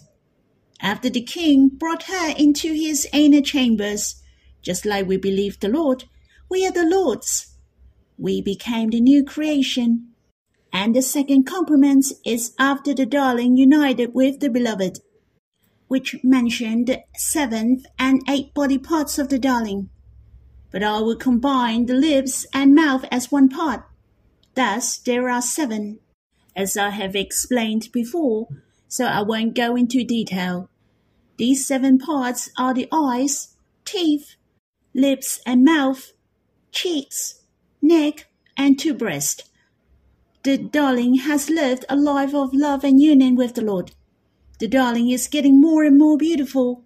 After 0.81 1.09
the 1.09 1.21
king 1.21 1.69
brought 1.69 2.03
her 2.03 2.33
into 2.37 2.73
his 2.73 3.07
inner 3.11 3.41
chambers, 3.41 4.21
just 4.61 4.85
like 4.85 5.07
we 5.07 5.17
believe 5.17 5.59
the 5.59 5.69
Lord, 5.69 6.05
we 6.49 6.65
are 6.65 6.71
the 6.71 6.85
Lord's. 6.85 7.55
We 8.17 8.41
became 8.41 8.89
the 8.89 9.01
new 9.01 9.23
creation. 9.23 10.09
And 10.71 10.95
the 10.95 11.01
second 11.01 11.45
compliment 11.45 12.05
is 12.25 12.53
after 12.59 12.93
the 12.93 13.05
darling 13.05 13.57
united 13.57 14.13
with 14.13 14.39
the 14.39 14.49
beloved 14.49 14.99
which 15.89 16.15
mention 16.23 16.85
the 16.85 17.01
seventh 17.17 17.83
and 17.97 18.21
eighth 18.29 18.53
body 18.53 18.77
parts 18.77 19.17
of 19.17 19.27
the 19.27 19.39
darling. 19.39 19.89
But 20.71 20.83
I 20.83 20.99
will 20.99 21.15
combine 21.15 21.87
the 21.87 21.95
lips 21.95 22.45
and 22.53 22.75
mouth 22.75 23.05
as 23.11 23.31
one 23.31 23.49
part. 23.49 23.83
Thus 24.59 24.97
there 24.97 25.29
are 25.29 25.41
seven, 25.41 25.99
as 26.53 26.75
I 26.75 26.89
have 26.89 27.15
explained 27.15 27.87
before, 27.93 28.49
so 28.89 29.05
I 29.05 29.21
won't 29.21 29.55
go 29.55 29.77
into 29.77 30.03
detail. 30.03 30.69
These 31.37 31.65
seven 31.65 31.97
parts 31.97 32.49
are 32.57 32.73
the 32.73 32.89
eyes, 32.91 33.55
teeth, 33.85 34.35
lips 34.93 35.39
and 35.45 35.63
mouth, 35.63 36.11
cheeks, 36.73 37.39
neck, 37.81 38.27
and 38.57 38.77
two 38.77 38.93
breasts. 38.93 39.49
The 40.43 40.57
darling 40.57 41.15
has 41.19 41.49
lived 41.49 41.85
a 41.87 41.95
life 41.95 42.35
of 42.35 42.53
love 42.53 42.83
and 42.83 43.01
union 43.01 43.37
with 43.37 43.55
the 43.55 43.63
Lord. 43.63 43.91
The 44.59 44.67
darling 44.67 45.09
is 45.09 45.29
getting 45.29 45.61
more 45.61 45.85
and 45.85 45.97
more 45.97 46.17
beautiful. 46.17 46.83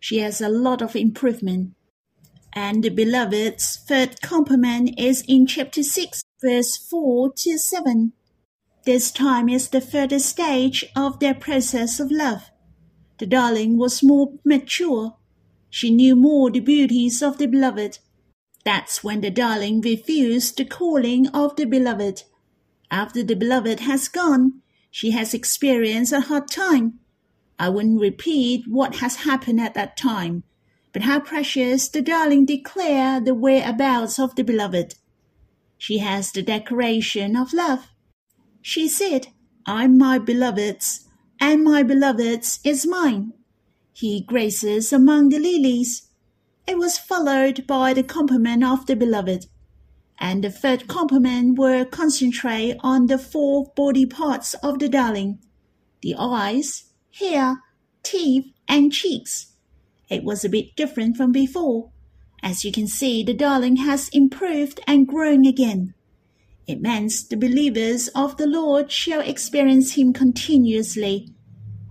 She 0.00 0.20
has 0.20 0.40
a 0.40 0.48
lot 0.48 0.80
of 0.80 0.96
improvement. 0.96 1.74
And 2.52 2.82
the 2.84 2.90
beloved's 2.90 3.78
third 3.88 4.20
compliment 4.20 4.98
is 4.98 5.24
in 5.26 5.46
chapter 5.46 5.82
6, 5.82 6.22
verse 6.42 6.76
4 6.76 7.32
to 7.34 7.58
7. 7.58 8.12
This 8.84 9.10
time 9.10 9.48
is 9.48 9.68
the 9.68 9.80
further 9.80 10.18
stage 10.18 10.84
of 10.94 11.18
their 11.20 11.34
process 11.34 11.98
of 11.98 12.10
love. 12.10 12.50
The 13.18 13.26
darling 13.26 13.78
was 13.78 14.02
more 14.02 14.34
mature. 14.44 15.16
She 15.70 15.90
knew 15.90 16.16
more 16.16 16.50
the 16.50 16.60
beauties 16.60 17.22
of 17.22 17.38
the 17.38 17.46
beloved. 17.46 17.98
That's 18.64 19.02
when 19.02 19.20
the 19.20 19.30
darling 19.30 19.80
refused 19.80 20.56
the 20.56 20.64
calling 20.64 21.28
of 21.28 21.56
the 21.56 21.64
beloved. 21.64 22.24
After 22.90 23.22
the 23.22 23.36
beloved 23.36 23.80
has 23.80 24.08
gone, 24.08 24.60
she 24.90 25.12
has 25.12 25.32
experienced 25.32 26.12
a 26.12 26.20
hard 26.20 26.48
time. 26.48 26.98
I 27.58 27.68
wouldn't 27.68 28.00
repeat 28.00 28.64
what 28.68 28.96
has 28.96 29.24
happened 29.24 29.60
at 29.60 29.74
that 29.74 29.96
time, 29.96 30.42
but 30.92 31.02
how 31.02 31.20
precious 31.20 31.88
the 31.88 32.02
darling 32.02 32.44
declare 32.44 33.20
the 33.20 33.34
whereabouts 33.34 34.18
of 34.18 34.34
the 34.36 34.44
beloved. 34.44 34.94
She 35.78 35.98
has 35.98 36.30
the 36.32 36.42
decoration 36.42 37.36
of 37.36 37.52
love. 37.52 37.88
She 38.60 38.88
said, 38.88 39.28
I'm 39.66 39.96
my 39.98 40.18
beloved's, 40.18 41.08
and 41.40 41.64
my 41.64 41.82
beloved's 41.82 42.60
is 42.64 42.86
mine. 42.86 43.32
He 43.92 44.20
graces 44.20 44.92
among 44.92 45.30
the 45.30 45.38
lilies. 45.38 46.08
It 46.66 46.78
was 46.78 46.98
followed 46.98 47.66
by 47.66 47.94
the 47.94 48.02
compliment 48.02 48.62
of 48.62 48.86
the 48.86 48.94
beloved, 48.94 49.46
and 50.18 50.44
the 50.44 50.50
third 50.50 50.86
compliment 50.86 51.58
were 51.58 51.84
concentrate 51.84 52.76
on 52.80 53.06
the 53.06 53.18
four 53.18 53.72
body 53.74 54.06
parts 54.06 54.54
of 54.62 54.78
the 54.78 54.88
darling, 54.88 55.40
the 56.00 56.14
eyes, 56.18 56.92
hair, 57.18 57.58
teeth, 58.02 58.46
and 58.68 58.92
cheeks. 58.92 59.51
It 60.12 60.24
was 60.24 60.44
a 60.44 60.50
bit 60.50 60.76
different 60.76 61.16
from 61.16 61.32
before. 61.32 61.90
As 62.42 62.66
you 62.66 62.70
can 62.70 62.86
see, 62.86 63.24
the 63.24 63.32
darling 63.32 63.76
has 63.76 64.10
improved 64.10 64.78
and 64.86 65.08
grown 65.08 65.46
again. 65.46 65.94
It 66.66 66.82
means 66.82 67.26
the 67.26 67.36
believers 67.36 68.08
of 68.08 68.36
the 68.36 68.46
Lord 68.46 68.92
shall 68.92 69.22
experience 69.22 69.94
Him 69.94 70.12
continuously, 70.12 71.30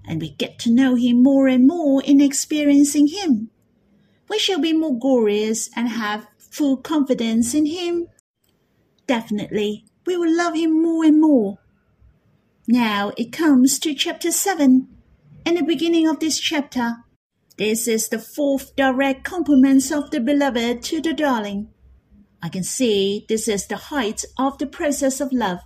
and 0.06 0.22
we 0.22 0.36
get 0.36 0.60
to 0.60 0.72
know 0.72 0.94
Him 0.94 1.24
more 1.24 1.48
and 1.48 1.66
more 1.66 2.04
in 2.04 2.22
experiencing 2.22 3.08
Him. 3.08 3.50
We 4.30 4.38
shall 4.38 4.60
be 4.60 4.72
more 4.72 4.98
glorious 4.98 5.72
and 5.76 5.90
have 5.90 6.28
full 6.38 6.78
confidence 6.78 7.56
in 7.56 7.66
Him. 7.66 8.08
Definitely, 9.08 9.86
we 10.06 10.16
will 10.16 10.38
love 10.38 10.54
Him 10.54 10.80
more 10.80 11.04
and 11.04 11.20
more. 11.20 11.58
Now 12.68 13.14
it 13.18 13.32
comes 13.32 13.80
to 13.80 13.96
chapter 13.96 14.32
7 14.32 14.88
in 15.44 15.56
the 15.56 15.64
beginning 15.64 16.08
of 16.08 16.20
this 16.20 16.40
chapter. 16.40 16.98
This 17.62 17.88
is 17.88 18.10
the 18.10 18.18
fourth 18.18 18.76
direct 18.76 19.24
compliment 19.24 19.92
of 19.92 20.10
the 20.10 20.20
beloved 20.20 20.82
to 20.82 21.00
the 21.00 21.14
darling. 21.14 21.70
I 22.42 22.50
can 22.50 22.64
see 22.64 23.24
this 23.30 23.48
is 23.48 23.68
the 23.68 23.78
height 23.78 24.26
of 24.40 24.58
the 24.58 24.66
process 24.66 25.22
of 25.22 25.32
love. 25.32 25.60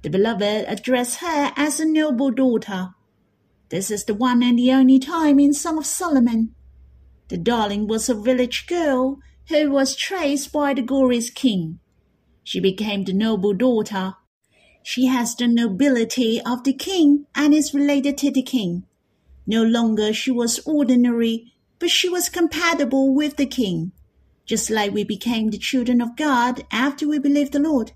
The 0.00 0.08
beloved 0.08 0.64
addressed 0.66 1.16
her 1.16 1.52
as 1.58 1.78
a 1.78 1.84
noble 1.84 2.30
daughter. 2.30 2.94
This 3.68 3.90
is 3.90 4.06
the 4.06 4.14
one 4.14 4.42
and 4.42 4.58
the 4.58 4.72
only 4.72 4.98
time 4.98 5.38
in 5.38 5.52
Song 5.52 5.76
of 5.76 5.84
Solomon. 5.84 6.54
The 7.28 7.36
darling 7.36 7.86
was 7.86 8.08
a 8.08 8.14
village 8.14 8.66
girl 8.66 9.18
who 9.50 9.70
was 9.70 9.94
traced 9.94 10.54
by 10.54 10.72
the 10.72 10.80
glorious 10.80 11.28
king. 11.28 11.80
She 12.42 12.60
became 12.60 13.04
the 13.04 13.12
noble 13.12 13.52
daughter 13.52 14.14
she 14.86 15.06
has 15.06 15.34
the 15.34 15.48
nobility 15.48 16.42
of 16.42 16.62
the 16.64 16.74
king 16.74 17.24
and 17.34 17.54
is 17.54 17.72
related 17.72 18.18
to 18.18 18.30
the 18.30 18.42
king. 18.42 18.84
No 19.46 19.62
longer 19.62 20.12
she 20.12 20.30
was 20.30 20.60
ordinary, 20.66 21.52
but 21.78 21.90
she 21.90 22.08
was 22.08 22.28
compatible 22.28 23.14
with 23.14 23.36
the 23.36 23.46
king. 23.46 23.92
Just 24.46 24.70
like 24.70 24.92
we 24.92 25.04
became 25.04 25.50
the 25.50 25.58
children 25.58 26.00
of 26.00 26.16
God 26.16 26.66
after 26.70 27.08
we 27.08 27.18
believed 27.18 27.52
the 27.52 27.58
Lord. 27.58 27.92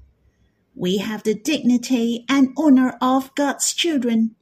We 0.74 0.98
have 0.98 1.22
the 1.22 1.34
dignity 1.34 2.24
and 2.28 2.50
honor 2.56 2.96
of 3.00 3.34
God's 3.34 3.74
children. 3.74 4.36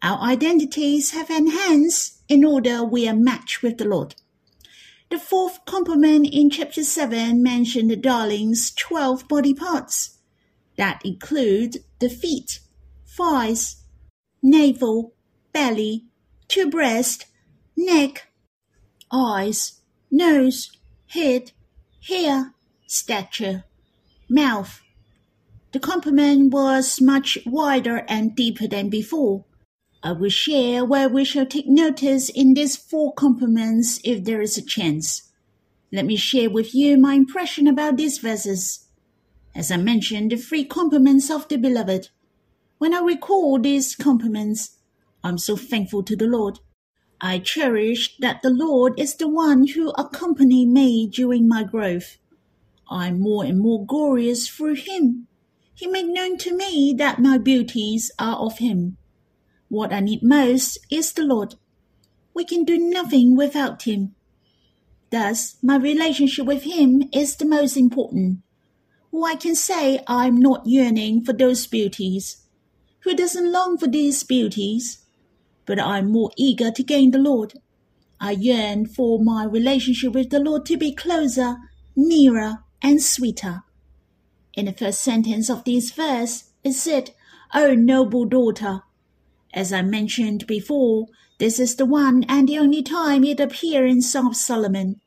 Our 0.00 0.20
identities 0.20 1.10
have 1.10 1.30
enhanced 1.30 2.22
in 2.28 2.44
order 2.44 2.84
we 2.84 3.08
are 3.08 3.16
matched 3.16 3.62
with 3.62 3.78
the 3.78 3.84
Lord. 3.84 4.14
The 5.10 5.18
fourth 5.18 5.64
compliment 5.66 6.26
in 6.32 6.48
chapter 6.50 6.84
7 6.84 7.42
mentioned 7.42 7.90
the 7.90 7.96
darling's 7.96 8.70
12 8.70 9.28
body 9.28 9.52
parts. 9.52 10.18
That 10.76 11.02
include 11.04 11.84
the 11.98 12.08
feet, 12.08 12.60
thighs, 13.06 13.82
navel, 14.42 15.14
belly, 15.52 16.06
two 16.52 16.68
breasts, 16.68 17.24
neck, 17.78 18.28
eyes, 19.10 19.80
nose, 20.10 20.70
head, 21.06 21.50
hair, 22.06 22.52
stature, 22.86 23.64
mouth. 24.28 24.82
The 25.72 25.80
compliment 25.80 26.52
was 26.52 27.00
much 27.00 27.38
wider 27.46 28.04
and 28.06 28.36
deeper 28.36 28.68
than 28.68 28.90
before. 28.90 29.46
I 30.02 30.12
will 30.12 30.28
share 30.28 30.84
where 30.84 31.08
we 31.08 31.24
shall 31.24 31.46
take 31.46 31.68
notice 31.68 32.28
in 32.28 32.52
these 32.52 32.76
four 32.76 33.14
compliments 33.14 33.98
if 34.04 34.22
there 34.22 34.42
is 34.42 34.58
a 34.58 34.62
chance. 34.62 35.32
Let 35.90 36.04
me 36.04 36.16
share 36.16 36.50
with 36.50 36.74
you 36.74 36.98
my 36.98 37.14
impression 37.14 37.66
about 37.66 37.96
these 37.96 38.18
verses. 38.18 38.88
As 39.54 39.70
I 39.70 39.78
mentioned, 39.78 40.32
the 40.32 40.36
three 40.36 40.66
compliments 40.66 41.30
of 41.30 41.48
the 41.48 41.56
beloved. 41.56 42.10
When 42.76 42.92
I 42.92 43.00
recall 43.00 43.58
these 43.58 43.96
compliments, 43.96 44.76
I'm 45.24 45.38
so 45.38 45.56
thankful 45.56 46.02
to 46.04 46.16
the 46.16 46.26
Lord. 46.26 46.58
I 47.20 47.38
cherish 47.38 48.16
that 48.18 48.42
the 48.42 48.50
Lord 48.50 48.98
is 48.98 49.14
the 49.14 49.28
one 49.28 49.68
who 49.68 49.90
accompanied 49.90 50.68
me 50.68 51.06
during 51.06 51.46
my 51.46 51.62
growth. 51.62 52.18
I'm 52.90 53.20
more 53.20 53.44
and 53.44 53.60
more 53.60 53.86
glorious 53.86 54.48
through 54.48 54.74
Him. 54.74 55.28
He 55.74 55.86
made 55.86 56.06
known 56.06 56.36
to 56.38 56.56
me 56.56 56.94
that 56.98 57.20
my 57.20 57.38
beauties 57.38 58.10
are 58.18 58.36
of 58.36 58.58
Him. 58.58 58.96
What 59.68 59.92
I 59.92 60.00
need 60.00 60.22
most 60.22 60.78
is 60.90 61.12
the 61.12 61.22
Lord. 61.24 61.54
We 62.34 62.44
can 62.44 62.64
do 62.64 62.76
nothing 62.76 63.36
without 63.36 63.82
Him. 63.82 64.14
Thus, 65.10 65.56
my 65.62 65.76
relationship 65.76 66.46
with 66.46 66.64
Him 66.64 67.04
is 67.12 67.36
the 67.36 67.44
most 67.44 67.76
important. 67.76 68.38
Who 69.12 69.24
I 69.24 69.36
can 69.36 69.54
say 69.54 70.02
I'm 70.08 70.36
not 70.36 70.66
yearning 70.66 71.24
for 71.24 71.32
those 71.32 71.66
beauties. 71.66 72.44
Who 73.00 73.14
doesn't 73.14 73.52
long 73.52 73.78
for 73.78 73.86
these 73.86 74.22
beauties? 74.24 75.01
But 75.66 75.80
I'm 75.80 76.10
more 76.10 76.30
eager 76.36 76.70
to 76.70 76.82
gain 76.82 77.10
the 77.10 77.18
Lord. 77.18 77.54
I 78.20 78.32
yearn 78.32 78.86
for 78.86 79.22
my 79.22 79.44
relationship 79.44 80.12
with 80.12 80.30
the 80.30 80.38
Lord 80.38 80.64
to 80.66 80.76
be 80.76 80.94
closer, 80.94 81.56
nearer, 81.96 82.58
and 82.82 83.02
sweeter. 83.02 83.62
In 84.54 84.66
the 84.66 84.72
first 84.72 85.02
sentence 85.02 85.48
of 85.48 85.64
this 85.64 85.90
verse, 85.90 86.44
it 86.62 86.72
said, 86.72 87.10
O 87.54 87.74
noble 87.74 88.24
daughter. 88.24 88.82
As 89.52 89.72
I 89.72 89.82
mentioned 89.82 90.46
before, 90.46 91.08
this 91.38 91.58
is 91.58 91.76
the 91.76 91.86
one 91.86 92.24
and 92.28 92.48
the 92.48 92.58
only 92.58 92.82
time 92.82 93.24
it 93.24 93.40
appears 93.40 93.90
in 93.90 94.02
Song 94.02 94.28
of 94.28 94.36
Solomon. 94.36 95.00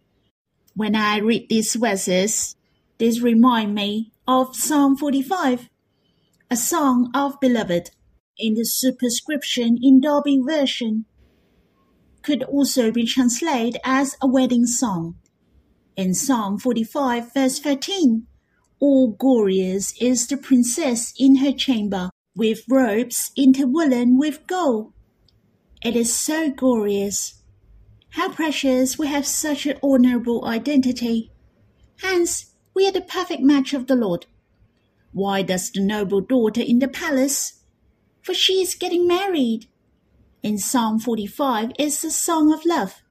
When 0.76 0.96
I 0.96 1.20
read 1.20 1.48
these 1.48 1.76
verses, 1.76 2.56
these 2.98 3.22
remind 3.22 3.74
me 3.74 4.12
of 4.28 4.56
Psalm 4.56 4.98
45, 4.98 5.70
a 6.52 6.56
song 6.56 7.12
of 7.14 7.40
beloved 7.40 7.92
in 8.38 8.56
the 8.56 8.66
superscription 8.66 9.78
in 9.82 10.02
Darby 10.02 10.40
version 10.40 11.06
could 12.22 12.44
also 12.44 12.92
be 12.92 13.06
translated 13.06 13.80
as 13.84 14.16
a 14.22 14.28
wedding 14.28 14.66
song. 14.66 15.16
In 15.96 16.14
Psalm 16.14 16.58
45 16.58 17.34
verse 17.34 17.60
13, 17.60 18.28
all 18.80 19.12
glorious 19.12 19.94
is 20.02 20.28
the 20.28 20.38
princess 20.38 21.14
in 21.18 21.38
her 21.38 21.54
chamber, 21.54 22.10
with 22.36 22.64
robes 22.70 23.32
interwoven 23.38 24.18
with 24.18 24.46
gold. 24.48 24.92
It 25.84 25.96
is 25.96 26.14
so 26.14 26.50
glorious. 26.52 27.42
How 28.10 28.30
precious 28.30 28.98
we 28.98 29.08
have 29.08 29.26
such 29.26 29.66
an 29.66 29.78
honorable 29.84 30.46
identity. 30.46 31.32
Hence, 32.02 32.54
we 32.74 32.88
are 32.88 32.92
the 32.92 33.02
perfect 33.02 33.42
match 33.42 33.74
of 33.74 33.88
the 33.88 33.96
Lord. 33.96 34.26
Why 35.14 35.44
does 35.44 35.72
the 35.72 35.82
noble 35.82 36.22
daughter 36.22 36.62
in 36.62 36.80
the 36.80 36.88
palace 36.90 37.62
for 38.26 38.34
she 38.34 38.54
is 38.54 38.74
getting 38.74 39.08
married. 39.08 39.68
In 40.42 40.58
Psalm 40.58 41.00
45 41.00 41.74
is 41.78 42.04
a 42.04 42.10
song 42.10 42.52
of 42.52 42.66
love. 42.66 43.04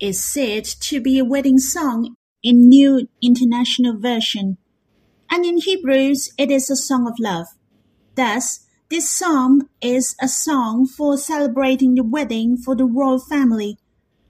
It's 0.00 0.24
said 0.24 0.64
to 0.64 0.98
be 0.98 1.18
a 1.18 1.26
wedding 1.26 1.58
song 1.58 2.16
in 2.42 2.70
New 2.70 3.06
International 3.20 3.98
Version. 3.98 4.56
And 5.30 5.44
in 5.44 5.58
Hebrews 5.58 6.30
it 6.38 6.50
is 6.50 6.70
a 6.70 6.76
song 6.76 7.06
of 7.06 7.18
love. 7.20 7.48
Thus, 8.14 8.66
this 8.88 9.10
psalm 9.10 9.68
is 9.82 10.16
a 10.22 10.28
song 10.28 10.86
for 10.86 11.18
celebrating 11.18 11.94
the 11.94 12.04
wedding 12.04 12.56
for 12.56 12.74
the 12.74 12.86
royal 12.86 13.18
family, 13.18 13.76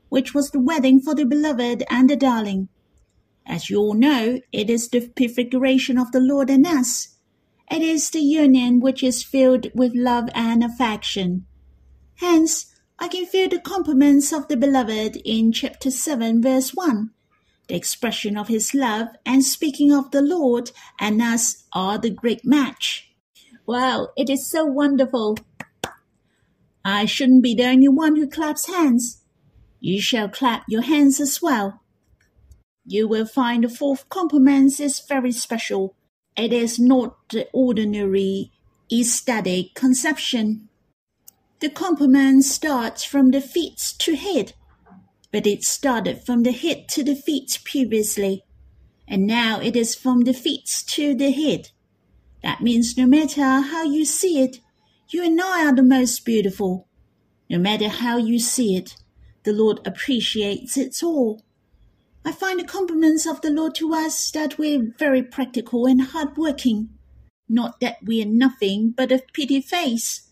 which 0.08 0.34
was 0.34 0.50
the 0.50 0.60
wedding 0.60 1.00
for 1.00 1.14
the 1.14 1.24
beloved 1.24 1.84
and 1.88 2.10
the 2.10 2.16
darling. 2.16 2.68
As 3.46 3.70
you 3.70 3.78
all 3.78 3.94
know, 3.94 4.40
it 4.52 4.68
is 4.68 4.88
the 4.88 5.08
prefiguration 5.08 5.98
of 5.98 6.10
the 6.10 6.20
Lord 6.20 6.50
and 6.50 6.66
us, 6.66 7.16
it 7.72 7.80
is 7.80 8.10
the 8.10 8.20
union 8.20 8.80
which 8.80 9.02
is 9.02 9.22
filled 9.22 9.66
with 9.74 9.94
love 9.94 10.28
and 10.34 10.62
affection. 10.62 11.46
Hence, 12.16 12.66
I 12.98 13.08
can 13.08 13.24
feel 13.24 13.48
the 13.48 13.58
compliments 13.58 14.30
of 14.30 14.46
the 14.48 14.58
beloved 14.58 15.16
in 15.24 15.52
chapter 15.52 15.90
7, 15.90 16.42
verse 16.42 16.74
1. 16.74 17.10
The 17.68 17.74
expression 17.74 18.36
of 18.36 18.48
his 18.48 18.74
love 18.74 19.08
and 19.24 19.42
speaking 19.42 19.90
of 19.90 20.10
the 20.10 20.20
Lord 20.20 20.70
and 21.00 21.22
us 21.22 21.64
are 21.72 21.96
the 21.96 22.10
great 22.10 22.44
match. 22.44 23.10
Wow, 23.64 24.08
it 24.18 24.28
is 24.28 24.46
so 24.46 24.66
wonderful. 24.66 25.38
I 26.84 27.06
shouldn't 27.06 27.42
be 27.42 27.54
the 27.54 27.64
only 27.64 27.88
one 27.88 28.16
who 28.16 28.28
claps 28.28 28.66
hands. 28.66 29.22
You 29.80 29.98
shall 29.98 30.28
clap 30.28 30.64
your 30.68 30.82
hands 30.82 31.20
as 31.20 31.40
well. 31.40 31.80
You 32.84 33.08
will 33.08 33.26
find 33.26 33.64
the 33.64 33.70
fourth 33.70 34.10
compliment 34.10 34.78
is 34.78 35.00
very 35.00 35.32
special 35.32 35.96
it 36.36 36.52
is 36.52 36.78
not 36.78 37.28
the 37.28 37.48
ordinary 37.52 38.52
aesthetic 38.92 39.74
conception. 39.74 40.68
The 41.60 41.70
compliment 41.70 42.44
starts 42.44 43.04
from 43.04 43.30
the 43.30 43.40
feet 43.40 43.94
to 43.98 44.16
head, 44.16 44.54
but 45.30 45.46
it 45.46 45.62
started 45.62 46.24
from 46.24 46.42
the 46.42 46.52
head 46.52 46.88
to 46.90 47.04
the 47.04 47.14
feet 47.14 47.58
previously, 47.64 48.44
and 49.06 49.26
now 49.26 49.60
it 49.60 49.76
is 49.76 49.94
from 49.94 50.22
the 50.22 50.34
feet 50.34 50.84
to 50.88 51.14
the 51.14 51.30
head. 51.30 51.70
That 52.42 52.60
means 52.60 52.96
no 52.96 53.06
matter 53.06 53.60
how 53.60 53.84
you 53.84 54.04
see 54.04 54.42
it, 54.42 54.58
you 55.08 55.24
and 55.24 55.40
I 55.40 55.66
are 55.66 55.74
the 55.74 55.82
most 55.82 56.24
beautiful. 56.24 56.88
No 57.48 57.58
matter 57.58 57.88
how 57.88 58.16
you 58.16 58.38
see 58.38 58.76
it, 58.76 58.96
the 59.44 59.52
Lord 59.52 59.80
appreciates 59.86 60.76
it 60.76 61.02
all. 61.02 61.42
I 62.24 62.30
find 62.30 62.60
the 62.60 62.64
compliments 62.64 63.26
of 63.26 63.40
the 63.40 63.50
Lord 63.50 63.74
to 63.76 63.92
us 63.94 64.30
that 64.30 64.56
we're 64.56 64.92
very 64.96 65.22
practical 65.22 65.86
and 65.86 66.00
hard-working. 66.00 66.90
Not 67.48 67.80
that 67.80 67.96
we 68.04 68.22
are 68.22 68.26
nothing 68.26 68.94
but 68.96 69.10
a 69.10 69.22
pretty 69.34 69.60
face. 69.60 70.30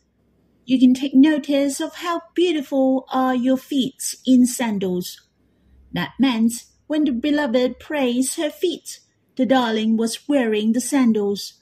You 0.65 0.79
can 0.79 0.95
take 0.95 1.15
notice 1.15 1.81
of 1.81 1.97
how 1.97 2.23
beautiful 2.35 3.07
are 3.13 3.35
your 3.35 3.57
feet 3.57 4.15
in 4.25 4.47
sandals. 4.47 5.21
That 5.93 6.13
meant 6.19 6.65
when 6.87 7.05
the 7.05 7.13
beloved 7.13 7.81
praised 7.81 8.37
her 8.37 8.51
feet, 8.51 9.01
the 9.37 9.45
darling 9.45 9.97
was 9.97 10.29
wearing 10.29 10.73
the 10.73 10.81
sandals. 10.81 11.55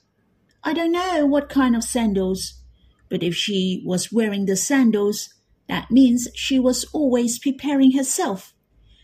I 0.62 0.74
don't 0.74 0.92
know 0.92 1.24
what 1.24 1.48
kind 1.48 1.74
of 1.74 1.84
sandals, 1.84 2.60
but 3.08 3.22
if 3.22 3.34
she 3.34 3.82
was 3.86 4.12
wearing 4.12 4.44
the 4.44 4.56
sandals, 4.56 5.32
that 5.68 5.90
means 5.90 6.28
she 6.34 6.58
was 6.58 6.84
always 6.92 7.38
preparing 7.38 7.92
herself 7.92 8.52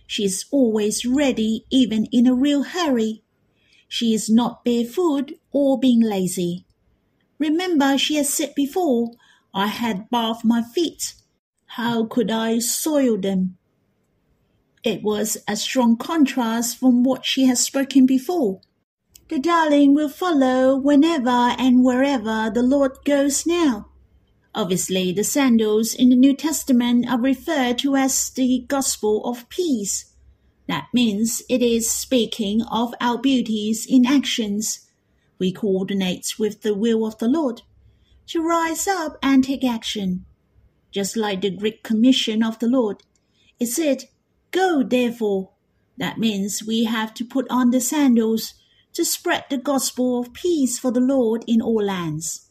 she 0.07 0.25
is 0.25 0.45
always 0.51 1.05
ready, 1.05 1.65
even 1.71 2.07
in 2.07 2.27
a 2.27 2.35
real 2.35 2.63
hurry. 2.63 3.23
She 3.89 4.15
is 4.15 4.29
not 4.29 4.65
barefoot 4.65 5.33
or 5.53 5.79
being 5.79 6.01
lazy. 6.01 6.67
Remember, 7.39 7.99
she 7.99 8.17
has 8.17 8.33
said 8.33 8.55
before, 8.55 9.13
I 9.53 9.69
had 9.69 10.11
bathed 10.11 10.45
my 10.45 10.63
feet. 10.63 11.15
How 11.67 12.05
could 12.05 12.31
I 12.31 12.59
soil 12.59 13.19
them? 13.19 13.57
It 14.83 15.03
was 15.03 15.39
a 15.49 15.57
strong 15.57 15.97
contrast 15.97 16.79
from 16.79 17.05
what 17.05 17.25
she 17.25 17.47
has 17.47 17.61
spoken 17.61 18.05
before. 18.05 18.61
The 19.29 19.39
darling 19.39 19.95
will 19.95 20.11
follow 20.11 20.77
whenever 20.77 21.31
and 21.31 21.83
wherever 21.83 22.51
the 22.53 22.63
Lord 22.63 22.99
goes 23.05 23.47
now. 23.47 23.89
Obviously, 24.55 25.11
the 25.11 25.25
sandals 25.25 25.95
in 25.95 26.11
the 26.11 26.17
New 26.17 26.35
Testament 26.35 27.09
are 27.11 27.21
referred 27.21 27.79
to 27.79 27.97
as 27.97 28.31
the 28.31 28.65
gospel 28.69 29.25
of 29.25 29.49
peace. 29.49 30.15
That 30.69 30.87
means 30.95 31.43
it 31.49 31.61
is 31.61 31.91
speaking 31.91 32.63
of 32.71 32.95
our 33.01 33.19
beauties 33.19 33.85
in 33.89 34.07
actions. 34.07 34.89
We 35.41 35.53
coordinate 35.53 36.35
with 36.39 36.63
the 36.63 36.75
will 36.75 37.05
of 37.05 37.19
the 37.19 37.29
Lord 37.29 37.63
to 38.29 38.41
rise 38.41 38.87
up 38.87 39.19
and 39.23 39.43
take 39.43 39.65
action. 39.65 40.25
Just 40.93 41.17
like 41.17 41.41
the 41.41 41.51
Great 41.51 41.83
Commission 41.83 42.45
of 42.45 42.61
the 42.61 42.69
Lord, 42.69 43.03
it 43.59 43.67
said, 43.67 44.05
Go 44.53 44.85
therefore. 44.85 45.51
That 45.97 46.19
means 46.19 46.63
we 46.65 46.85
have 46.85 47.13
to 47.15 47.25
put 47.25 47.47
on 47.51 47.71
the 47.71 47.81
sandals 47.81 48.55
to 48.93 49.05
spread 49.05 49.45
the 49.51 49.59
gospel 49.59 50.21
of 50.21 50.33
peace 50.33 50.79
for 50.79 50.93
the 50.93 51.01
Lord 51.01 51.45
in 51.49 51.61
all 51.61 51.83
lands. 51.83 52.51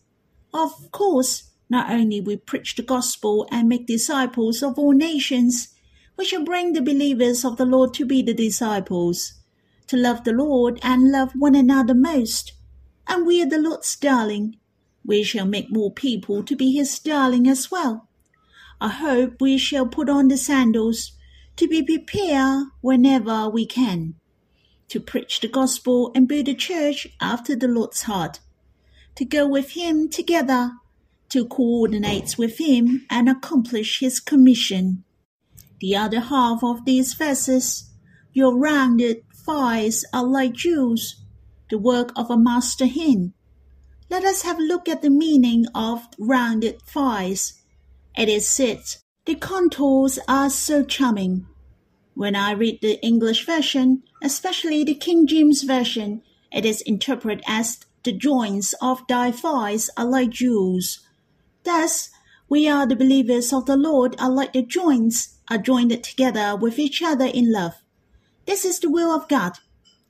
Of 0.54 0.92
course, 0.92 1.53
Not 1.74 1.90
only 1.90 2.22
we 2.22 2.38
preach 2.38 2.76
the 2.76 2.84
gospel 2.84 3.48
and 3.50 3.68
make 3.68 3.88
disciples 3.88 4.62
of 4.62 4.78
all 4.78 4.92
nations, 4.92 5.70
we 6.16 6.24
shall 6.24 6.44
bring 6.44 6.74
the 6.74 6.84
believers 6.84 7.44
of 7.44 7.58
the 7.58 7.66
Lord 7.66 7.96
to 7.96 8.06
be 8.06 8.22
the 8.22 8.36
disciples, 8.36 9.34
to 9.88 9.98
love 9.98 10.24
the 10.24 10.34
Lord 10.34 10.80
and 10.84 11.12
love 11.12 11.32
one 11.36 11.56
another 11.56 11.96
most. 11.96 12.54
And 13.08 13.26
we 13.26 13.42
are 13.42 13.48
the 13.48 13.58
Lord's 13.58 13.96
darling. 13.96 14.58
We 15.04 15.24
shall 15.24 15.48
make 15.48 15.72
more 15.72 15.92
people 15.92 16.44
to 16.44 16.56
be 16.56 16.74
his 16.74 17.00
darling 17.00 17.48
as 17.48 17.72
well. 17.72 18.08
I 18.80 18.90
hope 18.90 19.42
we 19.42 19.58
shall 19.58 19.88
put 19.88 20.10
on 20.10 20.28
the 20.28 20.38
sandals 20.38 21.14
to 21.56 21.68
be 21.68 21.82
prepared 21.82 22.68
whenever 22.82 23.50
we 23.50 23.66
can, 23.66 24.14
to 24.90 25.00
preach 25.00 25.40
the 25.40 25.48
gospel 25.48 26.12
and 26.14 26.28
build 26.28 26.48
a 26.50 26.54
church 26.54 27.08
after 27.20 27.56
the 27.56 27.68
Lord's 27.68 28.04
heart, 28.04 28.42
to 29.16 29.26
go 29.26 29.48
with 29.48 29.72
him 29.72 30.08
together, 30.08 30.74
to 31.34 31.48
coordinate 31.48 32.38
with 32.38 32.60
him 32.60 33.08
and 33.10 33.28
accomplish 33.28 34.00
his 34.00 34.20
commission. 34.20 35.04
The 35.80 35.96
other 35.96 36.20
half 36.20 36.64
of 36.64 36.86
these 36.86 37.16
verses, 37.16 37.90
your 38.34 38.56
rounded 38.56 39.24
thighs 39.34 40.06
are 40.14 40.24
like 40.24 40.54
jewels, 40.54 41.24
the 41.72 41.80
work 41.80 42.12
of 42.16 42.30
a 42.30 42.38
master 42.38 42.86
hand. 42.86 43.34
Let 44.12 44.24
us 44.24 44.44
have 44.44 44.60
a 44.60 44.62
look 44.62 44.88
at 44.88 45.02
the 45.02 45.10
meaning 45.10 45.66
of 45.74 46.08
rounded 46.20 46.80
thighs. 46.84 47.60
It 48.16 48.30
is 48.30 48.48
said, 48.48 48.84
the 49.26 49.34
contours 49.34 50.20
are 50.28 50.52
so 50.52 50.84
charming. 50.84 51.48
When 52.14 52.36
I 52.36 52.52
read 52.52 52.78
the 52.84 53.04
English 53.04 53.44
version, 53.48 54.04
especially 54.22 54.84
the 54.84 54.94
King 54.94 55.26
James 55.26 55.64
version, 55.64 56.22
it 56.52 56.64
is 56.64 56.82
interpreted 56.82 57.44
as 57.48 57.80
the 58.04 58.12
joints 58.12 58.76
of 58.84 59.02
thy 59.10 59.32
thighs 59.32 59.90
are 59.98 60.06
like 60.06 60.30
jewels. 60.30 61.00
Thus, 61.64 62.10
we 62.50 62.68
are 62.68 62.86
the 62.86 62.96
believers 62.96 63.54
of 63.54 63.66
the 63.66 63.78
Lord 63.78 64.16
are 64.20 64.30
like 64.30 64.54
the 64.54 64.62
joints 64.62 65.40
are 65.50 65.58
joined 65.58 66.04
together 66.04 66.56
with 66.56 66.78
each 66.78 67.02
other 67.02 67.26
in 67.26 67.52
love. 67.52 67.76
This 68.46 68.66
is 68.66 68.80
the 68.80 68.90
will 68.90 69.12
of 69.12 69.28
God. 69.28 69.54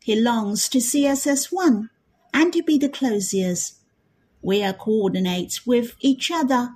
He 0.01 0.19
longs 0.19 0.67
to 0.69 0.81
see 0.81 1.07
us 1.07 1.27
as 1.27 1.51
one 1.51 1.89
and 2.33 2.51
to 2.53 2.63
be 2.63 2.77
the 2.77 2.89
closest. 2.89 3.75
We 4.41 4.63
are 4.63 4.73
coordinates 4.73 5.65
with 5.65 5.95
each 6.01 6.31
other 6.31 6.71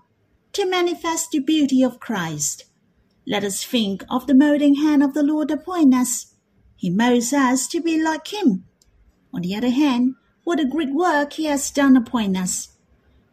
to 0.54 0.66
manifest 0.66 1.32
the 1.32 1.40
beauty 1.40 1.84
of 1.84 2.00
Christ. 2.00 2.66
Let 3.26 3.44
us 3.44 3.64
think 3.64 4.04
of 4.10 4.26
the 4.26 4.34
molding 4.34 4.76
hand 4.76 5.04
of 5.04 5.14
the 5.14 5.24
Lord 5.24 5.52
upon 5.52 5.94
us. 5.94 6.34
He 6.78 6.90
molds 6.90 7.34
us 7.34 7.68
to 7.68 7.82
be 7.82 8.02
like 8.02 8.32
Him. 8.32 8.66
On 9.34 9.42
the 9.42 9.56
other 9.56 9.72
hand, 9.72 10.16
what 10.46 10.62
a 10.62 10.66
great 10.66 10.94
work 10.94 11.34
He 11.34 11.46
has 11.46 11.70
done 11.72 11.98
upon 11.98 12.38
us. 12.38 12.77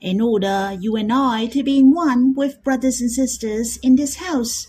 In 0.04 0.20
order 0.20 0.76
you 0.78 0.96
and 0.96 1.10
I 1.10 1.46
to 1.46 1.62
be 1.62 1.78
in 1.78 1.94
one 1.94 2.34
with 2.34 2.62
brothers 2.62 3.00
and 3.00 3.10
sisters 3.10 3.78
in 3.78 3.96
this 3.96 4.16
house, 4.16 4.68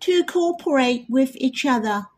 to 0.00 0.22
cooperate 0.22 1.06
with 1.08 1.34
each 1.36 1.64
other, 1.64 2.08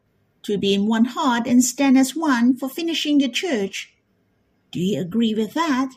to 0.43 0.59
be 0.59 0.75
in 0.75 0.87
one 0.87 1.05
heart 1.05 1.47
and 1.47 1.63
stand 1.63 1.97
as 1.97 2.17
one 2.17 2.57
for 2.57 2.69
finishing 2.69 3.19
the 3.19 3.29
church. 3.29 3.95
Do 4.73 4.81
you 4.81 5.01
agree 5.01 5.35
with 5.35 5.55
that? 5.55 5.91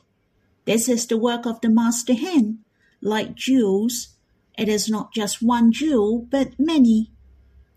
This 0.66 0.88
is 0.88 1.08
the 1.08 1.18
work 1.18 1.48
of 1.48 1.62
the 1.62 1.70
master 1.70 2.14
hand, 2.14 2.60
like 3.02 3.34
jewels 3.34 4.10
it 4.56 4.70
is 4.70 4.88
not 4.88 5.12
just 5.14 5.42
one 5.42 5.72
jewel, 5.72 6.28
but 6.30 6.60
many. 6.60 7.12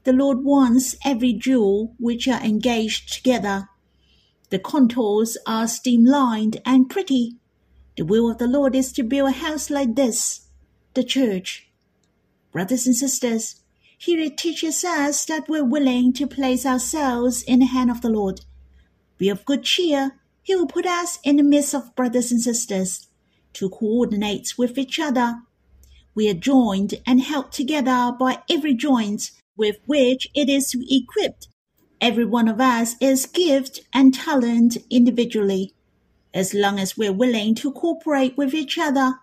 The 0.04 0.12
Lord 0.12 0.44
wants 0.44 0.94
every 1.04 1.32
jewel 1.32 1.94
which 1.98 2.28
are 2.28 2.42
engaged 2.42 3.14
together. 3.14 3.70
The 4.50 4.58
contours 4.58 5.38
are 5.46 5.66
streamlined 5.66 6.60
and 6.66 6.90
pretty. 6.90 7.36
The 7.96 8.04
will 8.04 8.30
of 8.30 8.38
the 8.38 8.46
Lord 8.46 8.74
is 8.74 8.92
to 8.92 9.02
build 9.02 9.30
a 9.30 9.32
house 9.32 9.70
like 9.70 9.94
this, 9.94 10.48
the 10.94 11.04
church. 11.04 11.68
Brothers 12.52 12.86
and 12.86 12.96
sisters, 12.96 13.62
here 13.98 14.20
it 14.20 14.36
teaches 14.36 14.84
us 14.84 15.24
that 15.26 15.48
we're 15.48 15.64
willing 15.64 16.12
to 16.14 16.26
place 16.26 16.66
ourselves 16.66 17.42
in 17.42 17.60
the 17.60 17.66
hand 17.66 17.90
of 17.90 18.02
the 18.02 18.10
Lord. 18.10 18.42
Be 19.18 19.28
of 19.28 19.44
good 19.44 19.62
cheer. 19.62 20.12
He 20.42 20.54
will 20.54 20.66
put 20.66 20.86
us 20.86 21.18
in 21.24 21.36
the 21.36 21.42
midst 21.42 21.74
of 21.74 21.94
brothers 21.96 22.30
and 22.30 22.40
sisters 22.40 23.08
to 23.54 23.70
coordinate 23.70 24.54
with 24.58 24.76
each 24.78 25.00
other 25.00 25.42
we 26.16 26.30
are 26.30 26.34
joined 26.34 26.94
and 27.06 27.20
held 27.20 27.52
together 27.52 28.10
by 28.18 28.38
every 28.50 28.72
joint 28.72 29.32
with 29.54 29.76
which 29.84 30.26
it 30.34 30.48
is 30.48 30.74
equipped. 30.74 31.48
Every 32.00 32.24
one 32.24 32.48
of 32.48 32.58
us 32.58 32.96
is 33.02 33.26
gifted 33.26 33.84
and 33.92 34.14
talented 34.14 34.82
individually. 34.88 35.74
As 36.36 36.52
long 36.52 36.78
as 36.78 36.98
we're 36.98 37.14
willing 37.14 37.54
to 37.54 37.72
cooperate 37.72 38.36
with 38.36 38.52
each 38.52 38.76
other, 38.76 39.14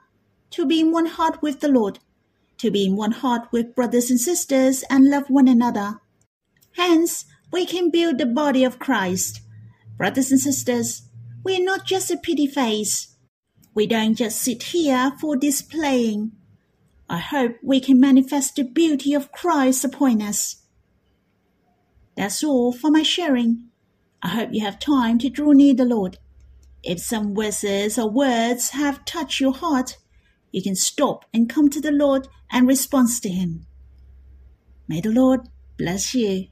to 0.50 0.66
be 0.66 0.80
in 0.80 0.92
one 0.92 1.06
heart 1.06 1.44
with 1.44 1.60
the 1.60 1.68
Lord, 1.68 2.00
to 2.58 2.72
be 2.72 2.88
in 2.88 2.96
one 2.96 3.12
heart 3.12 3.50
with 3.52 3.76
brothers 3.76 4.10
and 4.10 4.20
sisters 4.20 4.84
and 4.90 5.12
love 5.12 5.30
one 5.30 5.48
another. 5.48 6.00
Hence, 6.72 7.26
we 7.52 7.68
can 7.68 7.92
build 7.92 8.18
the 8.18 8.26
body 8.26 8.64
of 8.64 8.80
Christ. 8.80 9.42
Brothers 9.96 10.32
and 10.32 10.40
sisters, 10.40 11.04
we 11.44 11.56
are 11.56 11.64
not 11.64 11.86
just 11.86 12.10
a 12.10 12.18
pretty 12.18 12.48
face. 12.48 13.16
We 13.76 13.86
don't 13.86 14.16
just 14.16 14.42
sit 14.42 14.64
here 14.64 15.12
for 15.22 15.36
displaying. 15.36 16.32
I 17.08 17.20
hope 17.20 17.58
we 17.62 17.80
can 17.80 18.00
manifest 18.00 18.56
the 18.56 18.64
beauty 18.64 19.14
of 19.14 19.32
Christ 19.32 19.86
upon 19.86 20.20
us. 20.20 20.64
That's 22.18 22.44
all 22.44 22.72
for 22.72 22.90
my 22.90 23.04
sharing. 23.04 23.70
I 24.24 24.30
hope 24.30 24.50
you 24.52 24.66
have 24.66 24.80
time 24.80 25.20
to 25.20 25.30
draw 25.30 25.52
near 25.52 25.76
the 25.76 25.86
Lord. 25.86 26.18
If 26.84 27.00
some 27.00 27.34
verses 27.34 27.98
or 27.98 28.10
words 28.10 28.72
have 28.72 29.06
touched 29.06 29.40
your 29.40 29.54
heart, 29.54 29.98
you 30.52 30.62
can 30.62 30.76
stop 30.76 31.26
and 31.34 31.50
come 31.50 31.70
to 31.70 31.80
the 31.80 31.92
Lord 31.92 32.28
and 32.52 32.68
respond 32.68 33.10
to 33.22 33.30
Him. 33.30 33.66
May 34.88 35.00
the 35.00 35.10
Lord 35.10 35.48
bless 35.78 36.14
you. 36.14 36.48